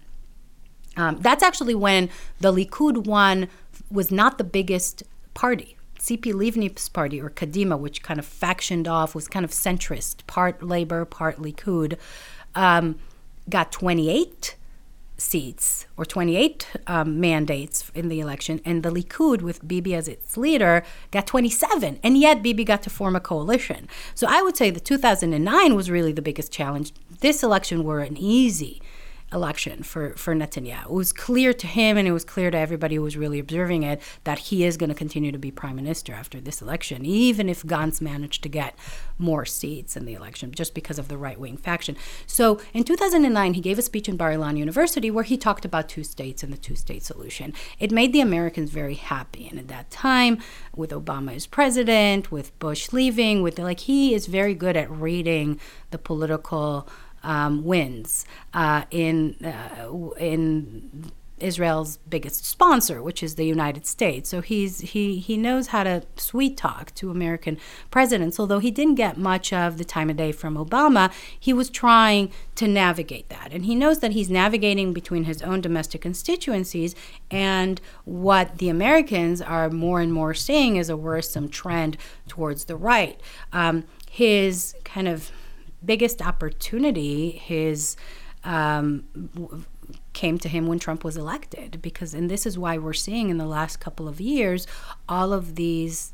[0.97, 2.09] Um, that's actually when
[2.41, 3.49] the Likud won,
[3.91, 5.03] was not the biggest
[5.35, 5.77] party.
[5.99, 10.63] Tzipi Livni's party, or Kadima, which kind of factioned off, was kind of centrist, part
[10.63, 11.99] Labor, part Likud,
[12.55, 12.99] um,
[13.51, 14.57] got 28
[15.21, 20.37] seats or 28 um, mandates in the election, and the Likud, with Bibi as its
[20.37, 22.01] leader, got 27.
[22.03, 23.89] And yet, Bibi got to form a coalition.
[24.15, 26.93] So I would say the 2009 was really the biggest challenge.
[27.21, 28.81] This election were an easy
[29.33, 30.85] election for, for Netanyahu.
[30.87, 33.83] It was clear to him and it was clear to everybody who was really observing
[33.83, 37.49] it that he is going to continue to be prime minister after this election, even
[37.49, 38.77] if Gantz managed to get
[39.19, 41.97] more seats in the election just because of the right wing faction.
[42.27, 45.89] So in 2009, he gave a speech in Bar Ilan University where he talked about
[45.89, 47.53] two states and the two state solution.
[47.79, 49.47] It made the Americans very happy.
[49.49, 50.39] And at that time,
[50.75, 55.61] with Obama as president, with Bush leaving, with like he is very good at reading
[55.91, 56.89] the political
[57.23, 64.29] um, wins uh, in uh, in Israel's biggest sponsor, which is the United States.
[64.29, 67.59] So he's he he knows how to sweet talk to American
[67.91, 68.39] presidents.
[68.39, 72.31] Although he didn't get much of the time of day from Obama, he was trying
[72.57, 76.95] to navigate that, and he knows that he's navigating between his own domestic constituencies
[77.31, 81.97] and what the Americans are more and more seeing as a worrisome trend
[82.29, 83.21] towards the right.
[83.53, 85.31] Um, his kind of
[85.85, 87.97] biggest opportunity his
[88.45, 89.05] um,
[90.13, 93.39] came to him when Trump was elected because and this is why we're seeing in
[93.39, 94.67] the last couple of years
[95.09, 96.13] all of these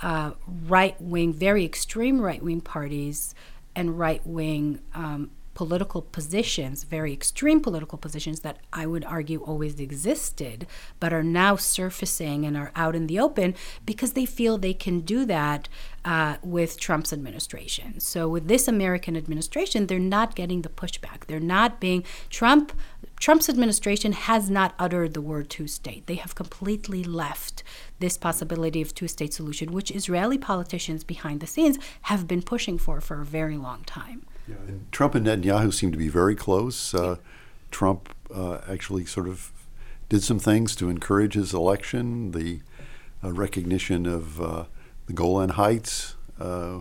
[0.00, 0.32] uh,
[0.66, 3.34] right wing very extreme right wing parties
[3.74, 9.78] and right wing um, political positions, very extreme political positions that I would argue always
[9.78, 10.66] existed,
[11.00, 13.54] but are now surfacing and are out in the open
[13.86, 15.68] because they feel they can do that
[16.04, 18.00] uh, with Trump's administration.
[18.00, 21.26] So with this American administration, they're not getting the pushback.
[21.26, 22.72] They're not being Trump.
[23.18, 26.06] Trump's administration has not uttered the word two state.
[26.06, 27.62] They have completely left
[28.00, 32.76] this possibility of two state solution, which Israeli politicians behind the scenes have been pushing
[32.76, 34.26] for for a very long time.
[34.46, 36.94] Yeah, and Trump and Netanyahu seem to be very close.
[36.94, 37.16] Uh,
[37.70, 39.50] Trump uh, actually sort of
[40.08, 42.60] did some things to encourage his election, the
[43.22, 44.64] uh, recognition of uh,
[45.06, 46.80] the Golan Heights, uh,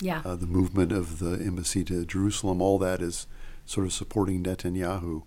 [0.00, 0.20] yeah.
[0.24, 3.28] Uh, the movement of the embassy to Jerusalem, all that is
[3.64, 5.22] sort of supporting Netanyahu.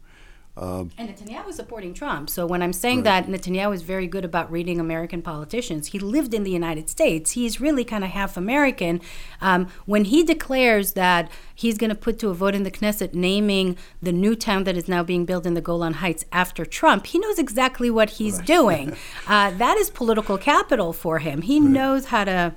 [0.57, 2.29] Um, and Netanyahu is supporting Trump.
[2.29, 3.25] So when I'm saying right.
[3.25, 7.31] that Netanyahu is very good about reading American politicians, he lived in the United States.
[7.31, 9.01] He's really kind of half American.
[9.41, 13.13] Um, when he declares that he's going to put to a vote in the Knesset
[13.13, 17.07] naming the new town that is now being built in the Golan Heights after Trump,
[17.07, 18.47] he knows exactly what he's right.
[18.47, 18.97] doing.
[19.27, 21.41] uh, that is political capital for him.
[21.41, 21.69] He right.
[21.69, 22.53] knows how to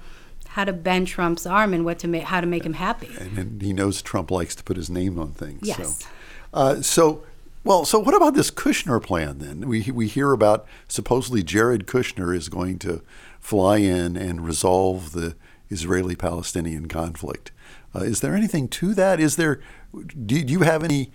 [0.51, 3.11] how to bend Trump's arm and what to make how to make him happy.
[3.18, 5.61] And, and he knows Trump likes to put his name on things.
[5.62, 5.99] Yes.
[5.99, 6.09] So,
[6.55, 7.24] uh, so
[7.65, 9.69] well, so what about this Kushner plan then?
[9.69, 13.03] We, we hear about supposedly Jared Kushner is going to
[13.41, 15.37] fly in and resolve the
[15.71, 17.53] Israeli Palestinian conflict.
[17.95, 19.21] Uh, is there anything to that?
[19.21, 19.61] Is there,
[19.93, 21.11] do, do you have any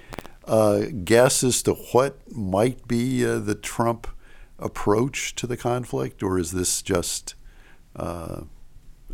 [0.46, 4.08] uh, guess as to what might be uh, the Trump
[4.60, 7.36] approach to the conflict, or is this just
[7.96, 8.42] uh,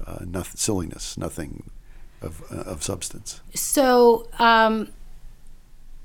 [0.06, 1.70] uh, nothing, silliness, nothing
[2.22, 3.42] of, of substance?
[3.54, 4.90] So, um,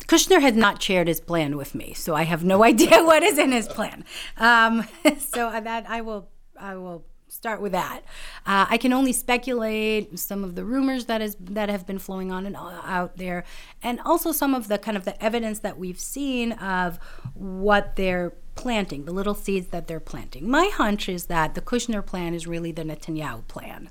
[0.07, 3.39] Kushner had not shared his plan with me, so I have no idea what is
[3.39, 4.05] in his plan.
[4.37, 4.87] Um,
[5.19, 6.29] so that I will,
[6.59, 8.03] I will start with that.
[8.47, 12.31] Uh, I can only speculate some of the rumors that is that have been flowing
[12.31, 13.45] on and out there,
[13.83, 16.99] and also some of the kind of the evidence that we've seen of
[17.35, 20.49] what they're planting, the little seeds that they're planting.
[20.49, 23.91] My hunch is that the Kushner plan is really the Netanyahu plan,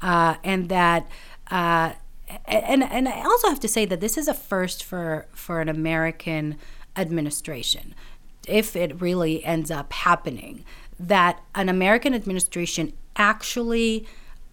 [0.00, 1.08] uh, and that.
[1.50, 1.92] Uh,
[2.46, 5.68] and and I also have to say that this is a first for for an
[5.68, 6.56] American
[6.96, 7.94] administration.
[8.46, 10.64] if it really ends up happening,
[10.98, 14.06] that an American administration actually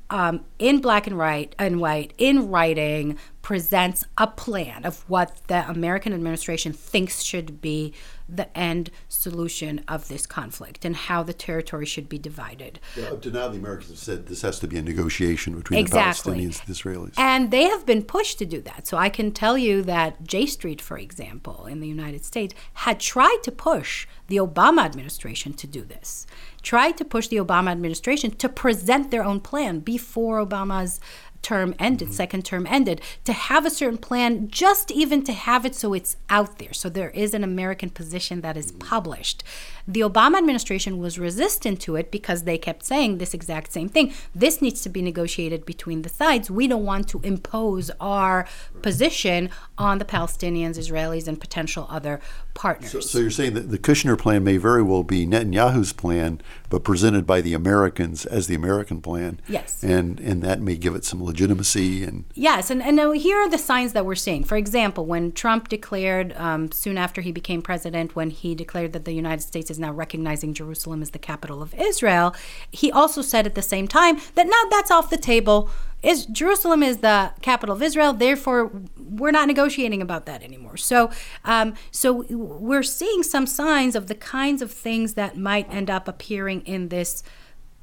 [0.10, 5.70] um, in black and white and white in writing presents a plan of what the
[5.70, 7.94] American administration thinks should be
[8.28, 12.80] the end solution of this conflict and how the territory should be divided.
[12.96, 15.80] Yeah, up to now, the Americans have said this has to be a negotiation between
[15.80, 16.34] exactly.
[16.34, 17.14] the Palestinians and the Israelis.
[17.20, 18.88] And they have been pushed to do that.
[18.88, 23.00] So I can tell you that J Street, for example, in the United States, had
[23.00, 26.26] tried to push the Obama administration to do this,
[26.64, 31.00] tried to push the Obama administration to present their own plan before Obama's
[31.42, 32.16] term ended, mm-hmm.
[32.16, 36.18] second term ended, to have a certain plan, just even to have it so it's
[36.30, 39.44] out there, so there is an American position that is published.
[39.88, 44.14] The Obama administration was resistant to it because they kept saying this exact same thing.
[44.34, 46.50] This needs to be negotiated between the sides.
[46.50, 48.48] We don't want to impose our
[48.82, 52.20] position on the Palestinians, Israelis, and potential other
[52.56, 52.92] partners.
[52.92, 56.84] So, so, you're saying that the Kushner plan may very well be Netanyahu's plan, but
[56.84, 59.40] presented by the Americans as the American plan.
[59.48, 59.84] Yes.
[59.84, 62.26] And and that may give it some legitimacy and.
[62.34, 64.44] Yes, and and here are the signs that we're seeing.
[64.44, 69.06] For example, when Trump declared um, soon after he became president, when he declared that
[69.06, 72.36] the United States is now recognizing Jerusalem as the capital of Israel,
[72.72, 75.70] he also said at the same time that now that's off the table.
[76.02, 80.78] Is Jerusalem is the capital of Israel, therefore we're not negotiating about that anymore.
[80.78, 81.10] So,
[81.44, 86.08] um, so we're seeing some signs of the kinds of things that might end up
[86.08, 87.24] appearing in this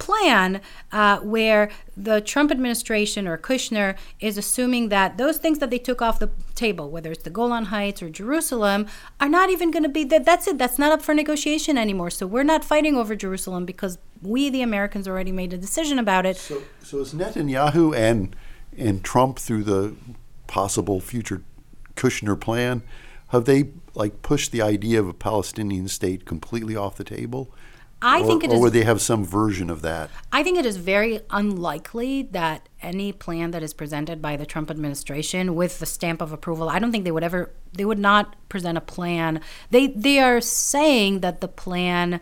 [0.02, 5.78] plan uh, where the Trump administration or Kushner is assuming that those things that they
[5.78, 8.86] took off the table, whether it's the Golan Heights or Jerusalem,
[9.20, 10.24] are not even going to be that.
[10.24, 10.58] That's it.
[10.58, 12.10] That's not up for negotiation anymore.
[12.10, 16.26] So we're not fighting over Jerusalem because we, the Americans, already made a decision about
[16.26, 16.36] it.
[16.36, 18.34] So, so is Netanyahu and
[18.76, 19.94] and Trump through the
[20.48, 21.42] possible future
[21.94, 22.82] Kushner plan,
[23.28, 27.50] have they like pushed the idea of a Palestinian state completely off the table?
[28.02, 30.10] I or, think it or is, would they have some version of that?
[30.32, 34.70] I think it is very unlikely that any plan that is presented by the Trump
[34.70, 38.36] administration with the stamp of approval, I don't think they would ever they would not
[38.48, 39.40] present a plan.
[39.70, 42.20] They they are saying that the plan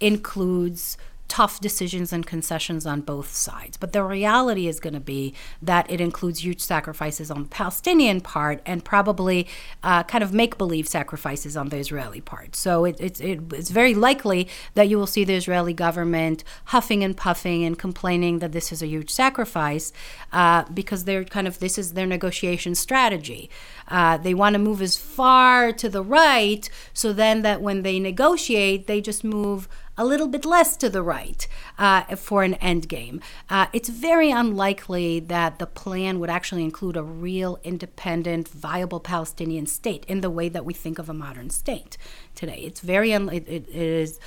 [0.00, 0.98] includes
[1.28, 3.76] tough decisions and concessions on both sides.
[3.76, 8.20] But the reality is going to be that it includes huge sacrifices on the Palestinian
[8.20, 9.46] part and probably
[9.82, 12.54] uh, kind of make believe sacrifices on the Israeli part.
[12.54, 17.02] So it, it, it, it's very likely that you will see the Israeli government huffing
[17.02, 19.92] and puffing and complaining that this is a huge sacrifice
[20.32, 23.50] uh, because they're kind of, this is their negotiation strategy.
[23.88, 27.98] Uh, they want to move as far to the right so then that when they
[27.98, 29.68] negotiate, they just move
[29.98, 31.46] a little bit less to the right
[31.78, 33.20] uh, for an end game.
[33.48, 39.66] Uh, it's very unlikely that the plan would actually include a real independent, viable Palestinian
[39.66, 41.96] state in the way that we think of a modern state
[42.34, 42.60] today.
[42.64, 44.20] It's very un- it, it is.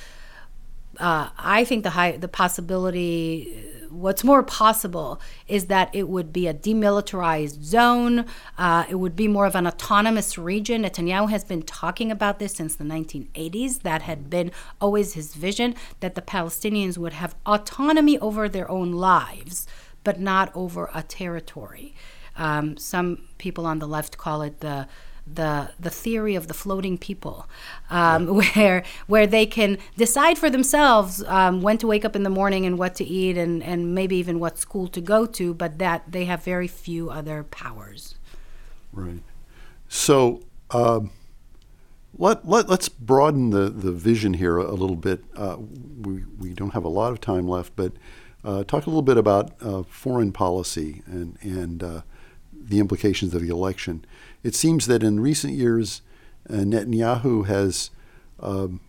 [0.98, 6.46] Uh, I think the high the possibility what's more possible is that it would be
[6.46, 8.26] a demilitarized zone.
[8.56, 10.82] Uh, it would be more of an autonomous region.
[10.82, 13.82] Netanyahu has been talking about this since the 1980s.
[13.82, 18.92] That had been always his vision that the Palestinians would have autonomy over their own
[18.92, 19.66] lives,
[20.04, 21.94] but not over a territory.
[22.36, 24.88] Um, some people on the left call it the
[25.26, 27.48] the the theory of the floating people,
[27.90, 32.30] um, where where they can decide for themselves um, when to wake up in the
[32.30, 35.78] morning and what to eat and and maybe even what school to go to, but
[35.78, 38.16] that they have very few other powers.
[38.92, 39.22] Right.
[39.88, 40.42] So.
[40.70, 41.10] Um,
[42.16, 45.24] let, let, let's broaden the, the vision here a, a little bit.
[45.34, 47.92] Uh, we, we don't have a lot of time left, but
[48.44, 52.00] uh, talk a little bit about uh, foreign policy and, and uh,
[52.70, 54.04] the implications of the election.
[54.42, 56.02] It seems that in recent years,
[56.48, 57.90] uh, Netanyahu has
[58.38, 58.80] um,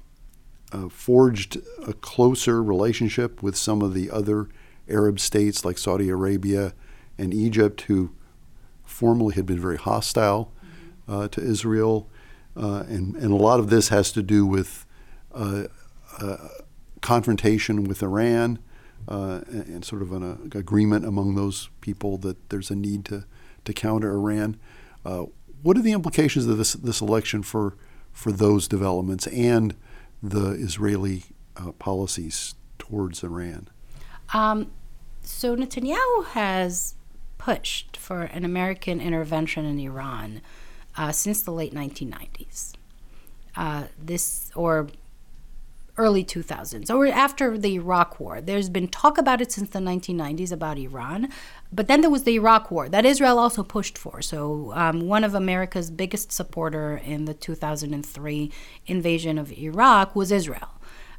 [0.71, 4.47] uh, forged a closer relationship with some of the other
[4.88, 6.73] Arab states like Saudi Arabia
[7.17, 8.11] and Egypt, who
[8.86, 10.51] formerly had been very hostile
[11.07, 12.07] uh, to Israel.
[12.55, 14.86] Uh, and, and a lot of this has to do with
[15.34, 15.63] uh,
[17.01, 18.59] confrontation with Iran
[19.07, 23.25] and, and, sort of an agreement among those people that there's a need to,
[23.66, 24.57] to counter Iran.
[25.05, 25.26] Uh,
[25.62, 27.76] what are the implications of this this election for
[28.12, 29.76] for those developments and
[30.22, 31.24] the Israeli
[31.57, 33.68] uh, policies towards Iran?
[34.34, 34.72] Um,
[35.22, 36.95] so Netanyahu has
[37.38, 40.41] pushed for an American intervention in Iran
[40.97, 42.74] uh, since the late 1990s.
[43.55, 44.88] Uh, this or
[45.97, 48.41] early 2000s or after the Iraq War.
[48.41, 51.30] There's been talk about it since the 1990s about Iran,
[51.72, 54.22] but then there was the Iraq War that Israel also pushed for.
[54.22, 58.51] So um, one of America's biggest supporter in the 2003
[58.88, 60.69] invasion of Iraq was Israel.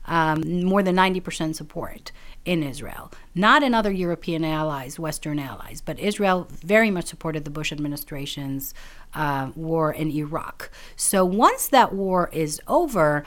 [0.04, 2.10] Um, more than 90% support
[2.44, 7.50] in Israel, not in other European allies, Western allies, but Israel very much supported the
[7.50, 8.74] Bush administration's
[9.14, 10.72] uh, war in Iraq.
[10.96, 13.22] So once that war is over,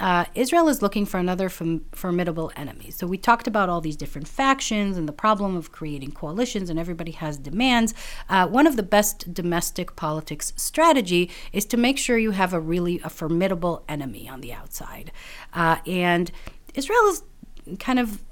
[0.00, 2.90] uh, Israel is looking for another fam- formidable enemy.
[2.90, 6.78] So we talked about all these different factions and the problem of creating coalitions, and
[6.78, 7.94] everybody has demands.
[8.28, 12.60] Uh, one of the best domestic politics strategy is to make sure you have a
[12.60, 15.12] really a formidable enemy on the outside,
[15.52, 16.32] uh, and
[16.74, 17.22] Israel is
[17.78, 18.22] kind of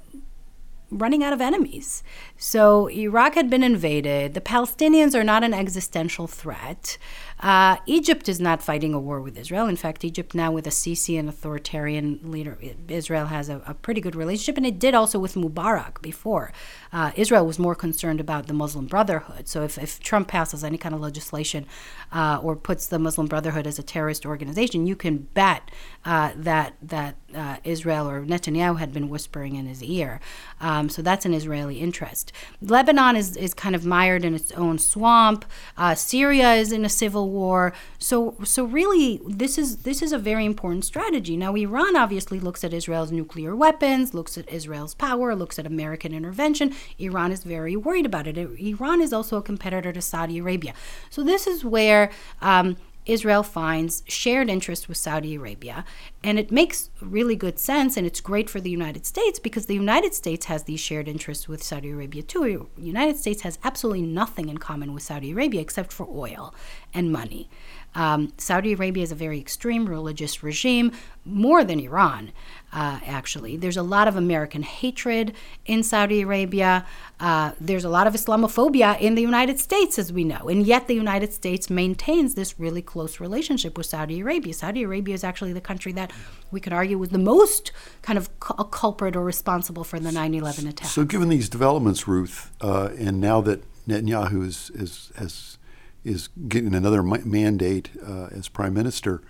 [0.91, 2.03] running out of enemies.
[2.41, 4.33] So Iraq had been invaded.
[4.33, 6.97] The Palestinians are not an existential threat.
[7.41, 9.67] Uh, Egypt is not fighting a war with Israel.
[9.67, 13.99] In fact, Egypt now with a Sisi, an authoritarian leader, Israel has a, a pretty
[13.99, 16.53] good relationship, and it did also with Mubarak before.
[16.93, 19.49] Uh, Israel was more concerned about the Muslim Brotherhood.
[19.49, 21.65] So if, if Trump passes any kind of legislation
[22.11, 25.71] uh, or puts the Muslim Brotherhood as a terrorist organization, you can bet
[26.05, 30.19] uh, that that uh, Israel or Netanyahu had been whispering in his ear.
[30.59, 32.28] Um, so that's an Israeli interest.
[32.61, 35.45] Lebanon is, is kind of mired in its own swamp.
[35.77, 37.73] Uh, Syria is in a civil war.
[37.97, 41.35] So so really, this is this is a very important strategy.
[41.37, 46.13] Now, Iran obviously looks at Israel's nuclear weapons, looks at Israel's power, looks at American
[46.13, 46.75] intervention.
[46.97, 48.37] Iran is very worried about it.
[48.37, 50.73] Iran is also a competitor to Saudi Arabia.
[51.09, 52.11] So this is where
[52.41, 52.77] um,
[53.09, 55.83] Israel finds shared interests with Saudi Arabia.
[56.23, 59.73] And it makes really good sense and it's great for the United States because the
[59.73, 62.69] United States has these shared interests with Saudi Arabia too.
[62.77, 66.53] The United States has absolutely nothing in common with Saudi Arabia except for oil
[66.93, 67.49] and money.
[67.95, 70.91] Um, Saudi Arabia is a very extreme religious regime,
[71.25, 72.31] more than Iran,
[72.71, 73.57] uh, actually.
[73.57, 75.33] There's a lot of American hatred
[75.65, 76.85] in Saudi Arabia.
[77.19, 80.47] Uh, there's a lot of Islamophobia in the United States, as we know.
[80.49, 84.53] And yet, the United States maintains this really close relationship with Saudi Arabia.
[84.53, 86.11] Saudi Arabia is actually the country that
[86.51, 90.33] we could argue was the most kind of a culprit or responsible for the 9
[90.33, 90.87] 11 attack.
[90.87, 95.57] So, given these developments, Ruth, uh, and now that Netanyahu is, is, has
[96.03, 99.21] is getting another mandate uh, as prime minister.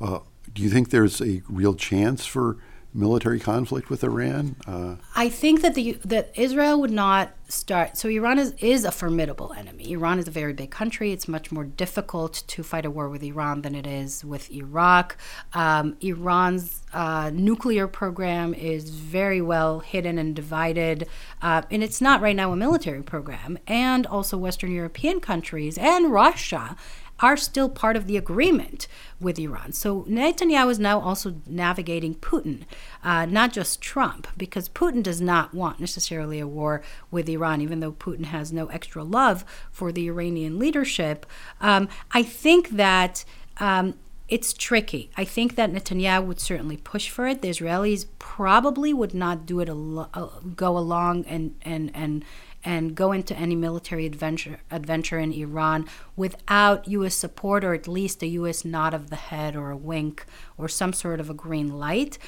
[0.00, 0.20] Uh,
[0.52, 2.58] do you think there's a real chance for
[2.98, 4.56] military conflict with Iran?
[4.66, 7.96] Uh, I think that the that Israel would not start.
[7.96, 9.92] So Iran is is a formidable enemy.
[9.92, 11.12] Iran is a very big country.
[11.12, 15.16] It's much more difficult to fight a war with Iran than it is with Iraq.
[15.54, 21.06] Um, Iran's uh, nuclear program is very well hidden and divided,
[21.40, 23.58] uh, and it's not right now a military program.
[23.66, 26.76] And also Western European countries and Russia
[27.20, 28.86] are still part of the agreement
[29.20, 29.72] with Iran.
[29.72, 32.64] So Netanyahu is now also navigating Putin,
[33.02, 37.80] uh, not just Trump, because Putin does not want necessarily a war with Iran, even
[37.80, 41.26] though Putin has no extra love for the Iranian leadership.
[41.60, 43.24] Um, I think that.
[43.58, 43.94] Um,
[44.28, 45.10] it's tricky.
[45.16, 47.40] I think that Netanyahu would certainly push for it.
[47.40, 52.24] The Israelis probably would not do it, al- uh, go along and, and, and
[52.64, 55.86] and go into any military adventure adventure in Iran
[56.16, 57.14] without U.S.
[57.14, 58.64] support or at least a U.S.
[58.64, 62.18] nod of the head or a wink or some sort of a green light.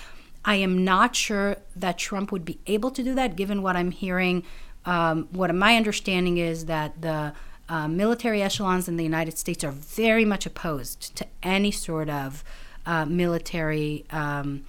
[0.45, 3.91] I am not sure that Trump would be able to do that, given what I'm
[3.91, 4.45] hearing.
[4.87, 7.35] Um, what my understanding is that the
[7.69, 12.43] uh, military echelons in the United States are very much opposed to any sort of
[12.87, 14.65] uh, military um,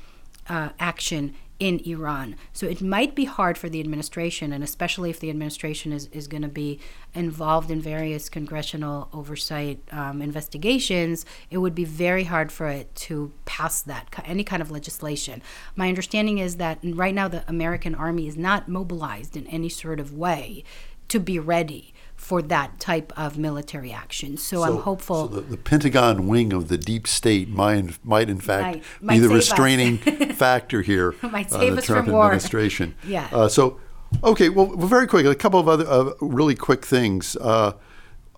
[0.50, 2.36] uh, action in Iran.
[2.54, 6.28] So it might be hard for the administration, and especially if the administration is, is
[6.28, 6.80] going to be
[7.14, 13.32] involved in various congressional oversight um, investigations, it would be very hard for it to
[13.46, 15.44] pass that, any kind of legislation.
[15.76, 20.00] My understanding is that right now the American army is not mobilized in any sort
[20.00, 20.64] of way
[21.10, 24.38] to be ready for that type of military action.
[24.38, 25.28] So, so I'm hopeful.
[25.28, 29.14] So the, the, Pentagon wing of the deep state might, might in fact, might, might
[29.16, 29.98] be the restraining
[30.36, 32.26] factor here might save uh, the us Trump from war.
[32.26, 32.94] administration.
[33.08, 33.28] yeah.
[33.32, 33.80] Uh, so,
[34.24, 37.36] okay, well, very quick, a couple of other uh, really quick things.
[37.38, 37.74] Uh,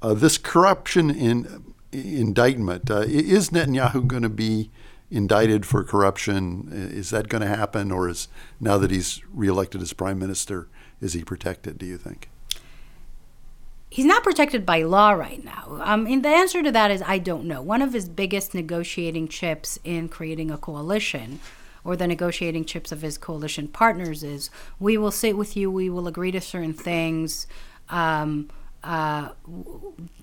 [0.01, 4.71] uh, this corruption in indictment uh, is Netanyahu going to be
[5.11, 6.69] indicted for corruption?
[6.71, 8.29] Is that going to happen, or is
[8.61, 10.69] now that he's reelected as prime minister,
[11.01, 11.77] is he protected?
[11.77, 12.29] Do you think?
[13.93, 15.79] He's not protected by law right now.
[15.83, 17.61] Um, and the answer to that is I don't know.
[17.61, 21.39] One of his biggest negotiating chips in creating a coalition,
[21.83, 25.91] or the negotiating chips of his coalition partners, is we will sit with you, we
[25.91, 27.45] will agree to certain things.
[27.89, 28.49] Um,
[28.83, 29.29] uh,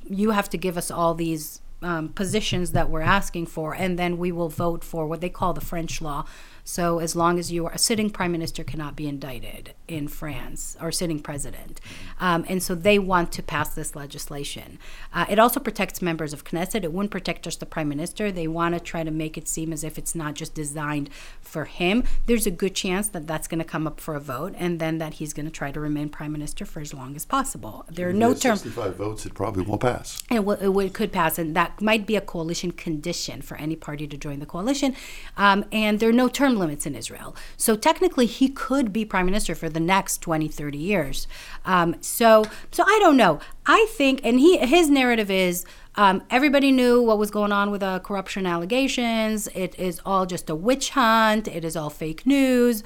[0.09, 4.19] you have to give us all these um, positions that we're asking for, and then
[4.19, 6.27] we will vote for what they call the French law
[6.71, 10.77] So as long as you are a sitting prime minister cannot be indicted in France
[10.81, 11.81] or sitting president,
[12.21, 14.79] um, and so they want to pass this legislation.
[15.13, 16.85] Uh, it also protects members of Knesset.
[16.85, 18.31] It wouldn't protect just the prime minister.
[18.31, 21.11] They want to try to make it seem as if it's not just designed
[21.41, 22.05] for him.
[22.27, 24.99] There's a good chance that that's going to come up for a vote, and then
[24.99, 27.85] that he's going to try to remain prime minister for as long as possible.
[27.91, 28.63] There are no terms.
[28.63, 30.23] 65 votes, it probably won't pass.
[30.31, 34.07] It, w- it could pass, and that might be a coalition condition for any party
[34.07, 34.95] to join the coalition.
[35.37, 37.35] Um, and there are no term limits in Israel.
[37.57, 41.27] So technically, he could be prime minister for the next 20, 30 years.
[41.65, 43.41] Um, so, so I don't know.
[43.67, 45.65] I think, and he his narrative is
[45.97, 49.49] um, everybody knew what was going on with the corruption allegations.
[49.49, 51.49] It is all just a witch hunt.
[51.49, 52.83] It is all fake news.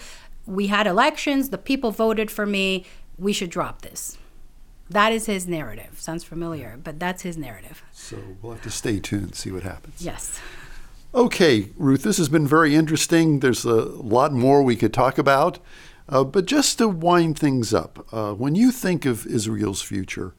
[0.46, 1.50] We had elections.
[1.50, 2.84] The people voted for me.
[3.18, 4.18] We should drop this.
[4.90, 5.98] That is his narrative.
[6.00, 7.82] Sounds familiar, but that's his narrative.
[7.92, 10.02] So we'll have to stay tuned and see what happens.
[10.02, 10.40] Yes.
[11.14, 13.38] Okay, Ruth, this has been very interesting.
[13.38, 15.60] There's a lot more we could talk about.
[16.08, 20.34] Uh, but just to wind things up, uh, when you think of Israel's future,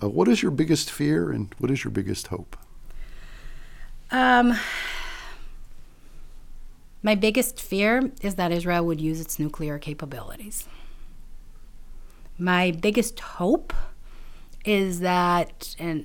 [0.00, 2.54] uh, what is your biggest fear and what is your biggest hope?
[4.10, 4.58] Um,
[7.02, 10.68] my biggest fear is that Israel would use its nuclear capabilities.
[12.36, 13.72] My biggest hope
[14.66, 16.04] is that and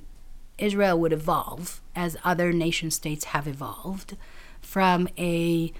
[0.58, 4.16] Israel would evolve as other nation states have evolved
[4.60, 5.72] from a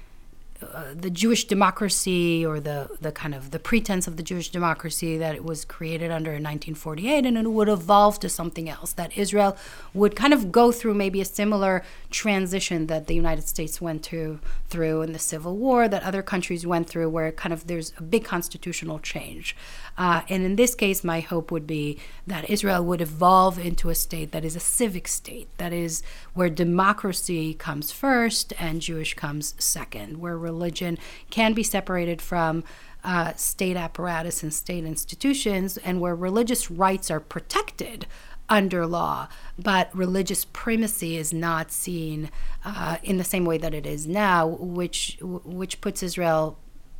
[0.62, 5.18] uh, the Jewish democracy or the, the kind of the pretense of the Jewish democracy
[5.18, 9.16] that it was created under in 1948 and it would evolve to something else that
[9.18, 9.54] Israel
[9.92, 14.38] would kind of go through maybe a similar transition that the United States went through
[14.68, 18.02] through in the Civil War that other countries went through where kind of there's a
[18.02, 19.54] big constitutional change
[19.98, 23.94] uh, and in this case my hope would be that Israel would evolve into a
[23.94, 26.02] state that is a civic state that is
[26.34, 30.98] where democracy comes first and Jewish comes second where religion
[31.30, 32.64] can be separated from
[33.06, 38.04] uh, state apparatus and state institutions, and where religious rights are protected
[38.48, 42.30] under law, but religious primacy is not seen
[42.64, 46.58] uh, in the same way that it is now, which which puts Israel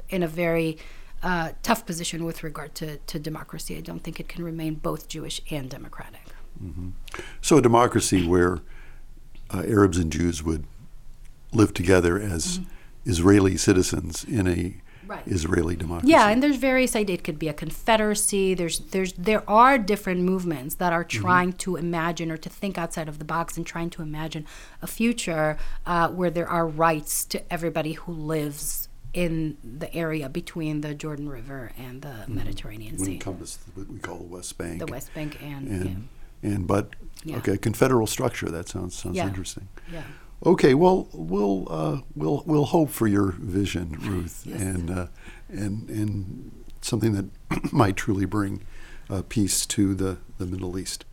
[0.08, 0.78] in a very
[1.22, 3.76] uh, tough position with regard to, to democracy.
[3.76, 6.20] I don't think it can remain both Jewish and democratic.
[6.62, 6.90] Mm-hmm.
[7.40, 8.60] So, a democracy where
[9.52, 10.64] uh, Arabs and Jews would
[11.52, 12.70] live together as mm-hmm.
[13.10, 15.22] Israeli citizens in a right.
[15.26, 16.10] Israeli democracy.
[16.10, 17.18] Yeah, and there's various ideas.
[17.18, 18.54] It could be a confederacy.
[18.54, 21.22] There's there's there are different movements that are mm-hmm.
[21.22, 21.58] trying mm-hmm.
[21.58, 24.46] to imagine or to think outside of the box and trying to imagine
[24.82, 30.82] a future uh, where there are rights to everybody who lives in the area between
[30.82, 32.34] the Jordan River and the mm-hmm.
[32.34, 33.14] Mediterranean Sea.
[33.14, 34.78] encompass what we call the West Bank.
[34.78, 36.08] The West Bank and and,
[36.42, 36.50] yeah.
[36.50, 36.90] and but
[37.24, 37.38] yeah.
[37.38, 38.50] okay, confederal structure.
[38.50, 39.26] That sounds sounds yeah.
[39.26, 39.68] interesting.
[39.90, 40.02] Yeah.
[40.44, 44.60] Okay, well, we'll uh, we'll we'll hope for your vision, Ruth, yes.
[44.60, 45.06] and uh,
[45.48, 48.62] and and something that might truly bring
[49.08, 51.06] uh, peace to the, the Middle East.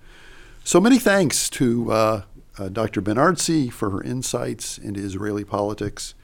[0.66, 2.22] So many thanks to uh,
[2.58, 3.02] uh, Dr.
[3.02, 6.16] Ben Artzi for her insights into Israeli politics.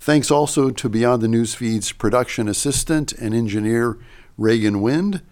[0.00, 3.98] Thanks also to Beyond the Newsfeed's production assistant and engineer
[4.36, 5.22] Reagan Wind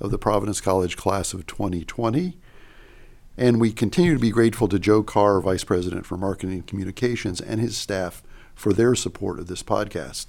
[0.00, 2.36] of the Providence College class of 2020.
[3.38, 7.40] And we continue to be grateful to Joe Carr, Vice President for Marketing and Communications,
[7.40, 8.22] and his staff
[8.54, 10.26] for their support of this podcast.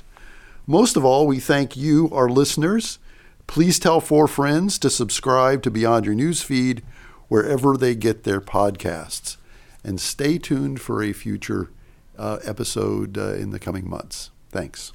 [0.68, 3.00] Most of all, we thank you, our listeners.
[3.48, 6.84] Please tell four friends to subscribe to Beyond Your News feed
[7.30, 9.38] wherever they get their podcasts.
[9.84, 11.72] And stay tuned for a future
[12.46, 14.32] episode uh, in the coming months.
[14.50, 14.92] Thanks.